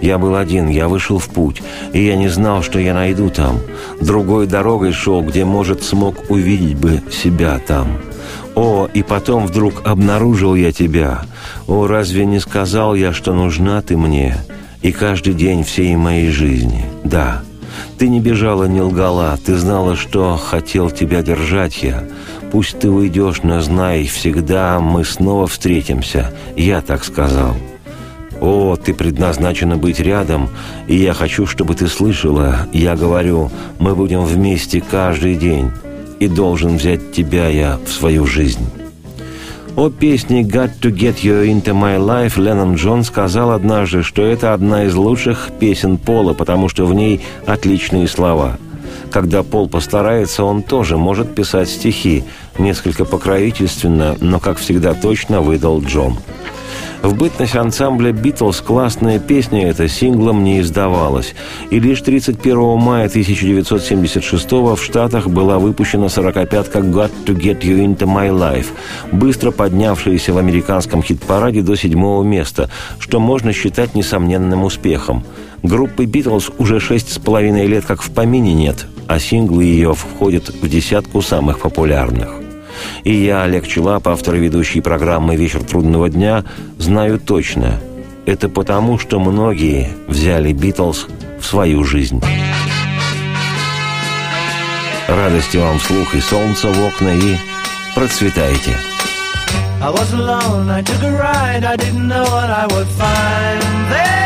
я 0.01 0.19
был 0.19 0.37
один, 0.37 0.69
я 0.69 0.89
вышел 0.89 1.19
в 1.19 1.29
путь, 1.29 1.63
и 1.93 2.05
я 2.05 2.17
не 2.17 2.29
знал, 2.29 2.63
что 2.63 2.79
я 2.79 2.95
найду 2.95 3.31
там. 3.31 3.59
Другой 4.01 4.47
дорогой 4.47 4.93
шел, 4.93 5.23
где, 5.23 5.45
может, 5.45 5.83
смог 5.83 6.31
увидеть 6.31 6.77
бы 6.77 7.03
себя 7.11 7.61
там. 7.67 7.99
О, 8.55 8.89
и 8.93 9.03
потом 9.03 9.47
вдруг 9.47 9.87
обнаружил 9.87 10.55
я 10.55 10.73
тебя. 10.73 11.23
О, 11.67 11.87
разве 11.87 12.27
не 12.27 12.41
сказал 12.41 12.95
я, 12.95 13.13
что 13.13 13.33
нужна 13.33 13.83
ты 13.83 13.97
мне? 13.97 14.37
И 14.83 14.93
каждый 14.93 15.35
день 15.35 15.65
всей 15.65 15.95
моей 15.97 16.31
жизни. 16.31 16.85
Да, 17.05 17.43
ты 17.99 18.09
не 18.09 18.21
бежала, 18.21 18.65
не 18.65 18.81
лгала, 18.81 19.37
ты 19.45 19.57
знала, 19.57 19.97
что 19.97 20.37
хотел 20.37 20.91
тебя 20.91 21.23
держать 21.23 21.83
я. 21.83 22.05
Пусть 22.51 22.79
ты 22.79 22.91
уйдешь, 22.91 23.43
но 23.43 23.61
знай, 23.61 24.07
всегда 24.07 24.81
мы 24.81 25.05
снова 25.05 25.47
встретимся. 25.47 26.33
Я 26.57 26.81
так 26.81 27.05
сказал. 27.05 27.55
«О, 28.41 28.77
ты 28.77 28.95
предназначена 28.95 29.77
быть 29.77 30.01
рядом, 30.01 30.49
и 30.87 30.97
я 30.97 31.13
хочу, 31.13 31.47
чтобы 31.47 31.75
ты 31.75 31.89
слышала. 31.89 32.69
Я 32.73 32.95
говорю, 32.95 33.51
мы 33.79 33.95
будем 33.95 34.25
вместе 34.25 34.81
каждый 34.81 35.35
день, 35.35 35.71
и 36.21 36.29
должен 36.29 36.77
взять 36.77 37.13
тебя 37.13 37.49
я 37.49 37.79
в 37.85 37.91
свою 37.91 38.27
жизнь». 38.27 38.65
О 39.79 39.91
песне 39.91 40.43
«Got 40.43 40.81
to 40.81 40.91
get 40.91 41.23
you 41.23 41.47
into 41.47 41.73
my 41.73 41.99
life» 41.99 42.41
Леннон 42.41 42.75
Джон 42.75 43.05
сказал 43.05 43.53
однажды, 43.53 44.03
что 44.03 44.25
это 44.25 44.53
одна 44.53 44.85
из 44.85 44.95
лучших 44.97 45.51
песен 45.61 45.99
Пола, 45.99 46.35
потому 46.35 46.69
что 46.69 46.85
в 46.85 46.95
ней 46.95 47.21
отличные 47.47 48.09
слова. 48.09 48.59
Когда 49.13 49.45
Пол 49.45 49.69
постарается, 49.69 50.43
он 50.43 50.63
тоже 50.63 50.97
может 50.97 51.35
писать 51.35 51.69
стихи, 51.69 52.25
несколько 52.59 53.05
покровительственно, 53.05 54.17
но, 54.21 54.41
как 54.41 54.59
всегда, 54.59 54.95
точно 54.95 55.41
выдал 55.41 55.81
Джон. 55.81 56.17
В 57.03 57.15
бытность 57.15 57.55
ансамбля 57.55 58.11
«Битлз» 58.11 58.61
классная 58.61 59.21
песня 59.21 59.69
эта 59.69 59.87
синглом 59.89 60.43
не 60.43 60.61
издавалась, 60.61 61.35
и 61.71 61.79
лишь 61.79 62.03
31 62.03 62.77
мая 62.77 63.07
1976 63.07 64.53
в 64.53 64.77
Штатах 64.79 65.29
была 65.29 65.61
выпущена 65.61 66.07
45-ка 66.07 66.81
«Got 66.81 67.13
to 67.25 67.37
get 67.37 67.61
you 67.61 67.85
into 67.85 68.01
my 68.01 68.31
life», 68.31 68.67
быстро 69.13 69.53
поднявшаяся 69.53 70.33
в 70.33 70.39
американском 70.39 71.03
хит-параде 71.03 71.63
до 71.63 71.77
седьмого 71.77 72.25
места, 72.25 72.69
что 72.99 73.21
можно 73.21 73.53
считать 73.53 73.95
несомненным 73.95 74.65
успехом. 74.65 75.25
Группы 75.63 76.05
«Битлз» 76.05 76.51
уже 76.59 76.81
шесть 76.81 77.13
с 77.13 77.19
половиной 77.19 77.67
лет 77.69 77.85
как 77.85 78.03
в 78.03 78.11
помине 78.11 78.55
нет, 78.55 78.87
а 79.07 79.21
синглы 79.21 79.63
ее 79.63 79.95
входят 79.95 80.49
в 80.49 80.69
десятку 80.69 81.23
самых 81.23 81.61
популярных. 81.61 82.48
И 83.05 83.15
я, 83.15 83.43
Олег 83.43 83.67
Челап, 83.67 84.09
автор 84.09 84.35
и 84.35 84.39
ведущий 84.39 84.81
программы 84.81 85.37
«Вечер 85.37 85.63
трудного 85.63 86.09
дня», 86.09 86.45
знаю 86.79 87.19
точно. 87.19 87.81
Это 88.27 88.49
потому, 88.49 88.99
что 88.99 89.21
многие 89.21 89.91
взяли 90.07 90.53
«Битлз» 90.53 91.07
в 91.41 91.45
свою 91.45 91.85
жизнь. 91.85 92.23
Радости 95.09 95.57
вам 95.57 95.79
вслух 95.79 96.15
и 96.15 96.21
солнца 96.21 96.69
в 96.69 96.79
окна, 96.87 97.09
и 97.09 97.37
процветайте. 97.95 98.77
I 99.81 99.91
was 99.91 100.13
alone, 100.13 100.69
I 100.69 100.83
took 100.83 101.03
a 101.03 101.13
ride, 101.13 101.65
I 101.65 101.77
didn't 101.77 102.09
know 102.09 102.25
what 102.25 102.51
I 102.51 102.67
would 102.67 102.89
find 102.89 103.63
there. 103.89 104.19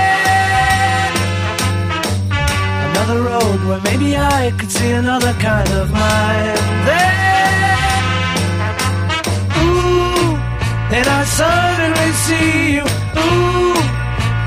Another 2.91 3.23
road 3.23 3.65
where 3.69 3.81
maybe 3.85 4.17
I 4.17 4.51
could 4.59 4.73
see 4.73 4.93
another 4.93 5.35
kind 5.35 5.69
of 5.73 5.93
mind 5.93 6.59
there. 6.87 7.32
Then 10.93 11.09
I 11.09 11.25
suddenly 11.25 12.11
see 12.27 12.75
you. 12.77 12.85
Ooh, 13.25 13.75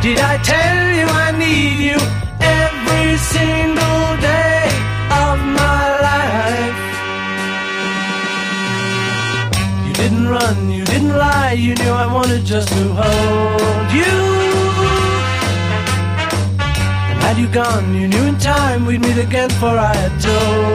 did 0.03 0.19
I 0.19 0.37
tell 0.51 0.81
you 0.97 1.05
I 1.25 1.27
need 1.43 1.77
you 1.89 1.99
every 2.61 3.17
single 3.17 4.05
day 4.31 4.61
of 5.25 5.35
my 5.61 5.83
life? 6.09 6.81
You 9.85 9.93
didn't 10.01 10.27
run, 10.27 10.69
you 10.69 10.85
didn't 10.85 11.17
lie, 11.17 11.53
you 11.53 11.73
knew 11.79 11.93
I 12.03 12.05
wanted 12.13 12.45
just 12.45 12.69
to 12.77 12.83
hold 13.01 13.87
you. 13.99 14.15
And 17.09 17.17
had 17.25 17.37
you 17.37 17.47
gone, 17.47 17.95
you 17.95 18.07
knew 18.07 18.25
in 18.31 18.37
time 18.37 18.85
we'd 18.85 19.01
meet 19.01 19.17
again, 19.17 19.49
for 19.61 19.73
I 19.91 19.95
had 19.95 20.13
told 20.21 20.74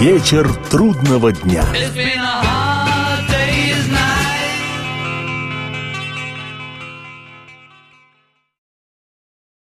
Вечер 0.00 0.48
трудного 0.70 1.32
дня. 1.32 1.64